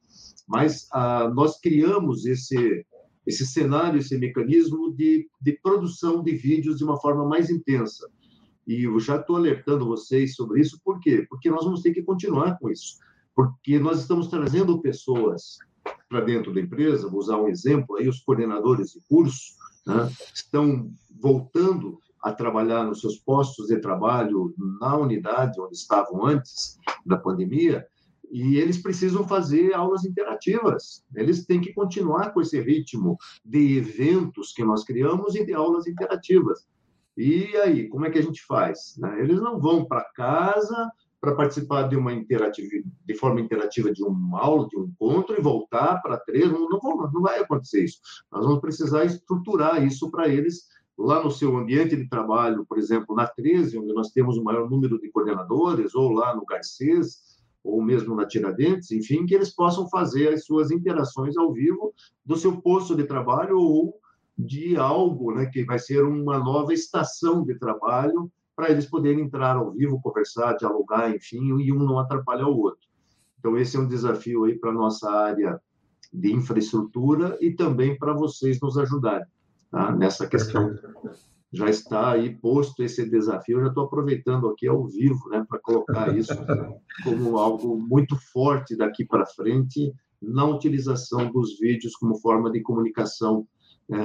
[0.47, 2.85] Mas ah, nós criamos esse,
[3.25, 8.09] esse cenário, esse mecanismo de, de produção de vídeos de uma forma mais intensa.
[8.67, 11.25] E eu já estou alertando vocês sobre isso, por quê?
[11.29, 12.97] Porque nós vamos ter que continuar com isso.
[13.35, 15.59] Porque nós estamos trazendo pessoas
[16.09, 19.53] para dentro da empresa, vou usar um exemplo aí, os coordenadores de curso,
[19.85, 26.79] né, estão voltando a trabalhar nos seus postos de trabalho na unidade onde estavam antes
[27.05, 27.85] da pandemia,
[28.31, 31.03] e eles precisam fazer aulas interativas.
[31.15, 35.85] Eles têm que continuar com esse ritmo de eventos que nós criamos e de aulas
[35.85, 36.67] interativas.
[37.15, 38.95] E aí, como é que a gente faz?
[38.97, 39.21] Né?
[39.21, 40.91] Eles não vão para casa
[41.25, 42.69] para participar de uma interativa,
[43.03, 47.21] de forma interativa de uma aula, de um encontro e voltar para três, não, não,
[47.21, 47.97] vai acontecer isso.
[48.31, 53.15] Nós vamos precisar estruturar isso para eles lá no seu ambiente de trabalho, por exemplo,
[53.15, 57.81] na 13, onde nós temos o maior número de coordenadores, ou lá no Garcês, ou
[57.81, 61.91] mesmo na Tiradentes, enfim, que eles possam fazer as suas interações ao vivo
[62.23, 63.99] do seu posto de trabalho ou
[64.37, 69.55] de algo, né, que vai ser uma nova estação de trabalho para eles poderem entrar
[69.55, 72.87] ao vivo, conversar, dialogar, enfim, e um não atrapalhar o outro.
[73.39, 75.61] Então, esse é um desafio aí para a nossa área
[76.11, 79.27] de infraestrutura e também para vocês nos ajudarem
[79.69, 79.91] tá?
[79.91, 80.73] nessa questão.
[81.51, 85.59] Já está aí posto esse desafio, eu já estou aproveitando aqui ao vivo né, para
[85.59, 86.33] colocar isso
[87.03, 93.47] como algo muito forte daqui para frente na utilização dos vídeos como forma de comunicação
[93.91, 93.97] é,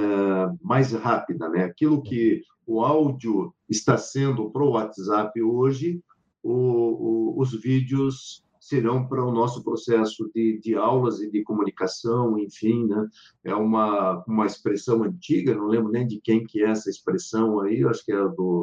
[0.61, 1.49] mais rápida.
[1.49, 1.63] Né?
[1.63, 6.01] Aquilo que o áudio está sendo para o WhatsApp hoje,
[6.43, 12.37] o, o, os vídeos serão para o nosso processo de, de aulas e de comunicação,
[12.37, 13.07] enfim, né?
[13.43, 17.83] É uma, uma expressão antiga, não lembro nem de quem que é essa expressão aí,
[17.83, 18.61] acho que é do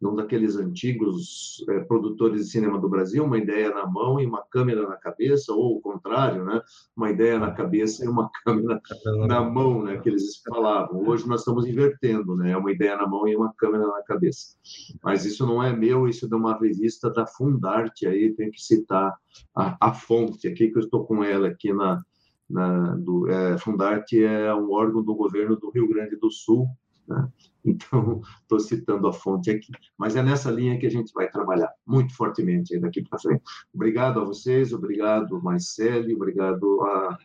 [0.00, 4.42] num daqueles antigos é, produtores de cinema do Brasil, uma ideia na mão e uma
[4.50, 6.60] câmera na cabeça, ou o contrário, né?
[6.96, 8.80] uma ideia na cabeça e uma câmera
[9.26, 9.98] na mão, né?
[9.98, 11.06] que eles falavam.
[11.06, 12.50] Hoje nós estamos invertendo, né?
[12.50, 14.56] é uma ideia na mão e uma câmera na cabeça.
[15.02, 18.60] Mas isso não é meu, isso é de uma revista da Fundarte, aí tem que
[18.60, 19.14] citar
[19.54, 22.02] a, a fonte, aqui que eu estou com ela aqui na,
[22.48, 26.66] na do, é, Fundarte é um órgão do governo do Rio Grande do Sul,
[27.08, 27.28] né?
[27.66, 29.72] Então, estou citando a fonte aqui.
[29.96, 33.42] Mas é nessa linha que a gente vai trabalhar muito fortemente daqui para frente.
[33.72, 37.18] Obrigado a vocês, obrigado, Marcele, obrigado a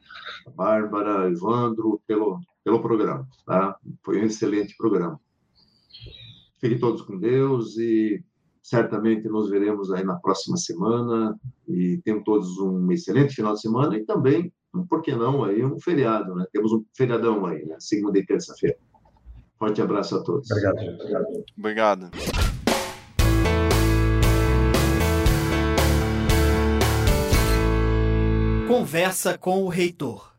[0.56, 3.28] Bárbara, Evandro, pelo, pelo programa.
[3.46, 3.78] Tá?
[4.02, 5.20] Foi um excelente programa.
[6.62, 8.24] Fiquem todos com Deus e
[8.62, 11.36] certamente nos veremos aí na próxima semana
[11.68, 14.54] e tenham todos um excelente final de semana e também,
[14.88, 16.46] por que não, aí um feriado, né?
[16.52, 17.78] Temos um feriadão aí, né?
[17.80, 18.78] segunda e terça-feira.
[19.60, 20.50] Forte abraço a todos.
[20.50, 20.78] Obrigado.
[21.58, 22.12] Obrigado.
[28.70, 30.34] Conversa com o reitor.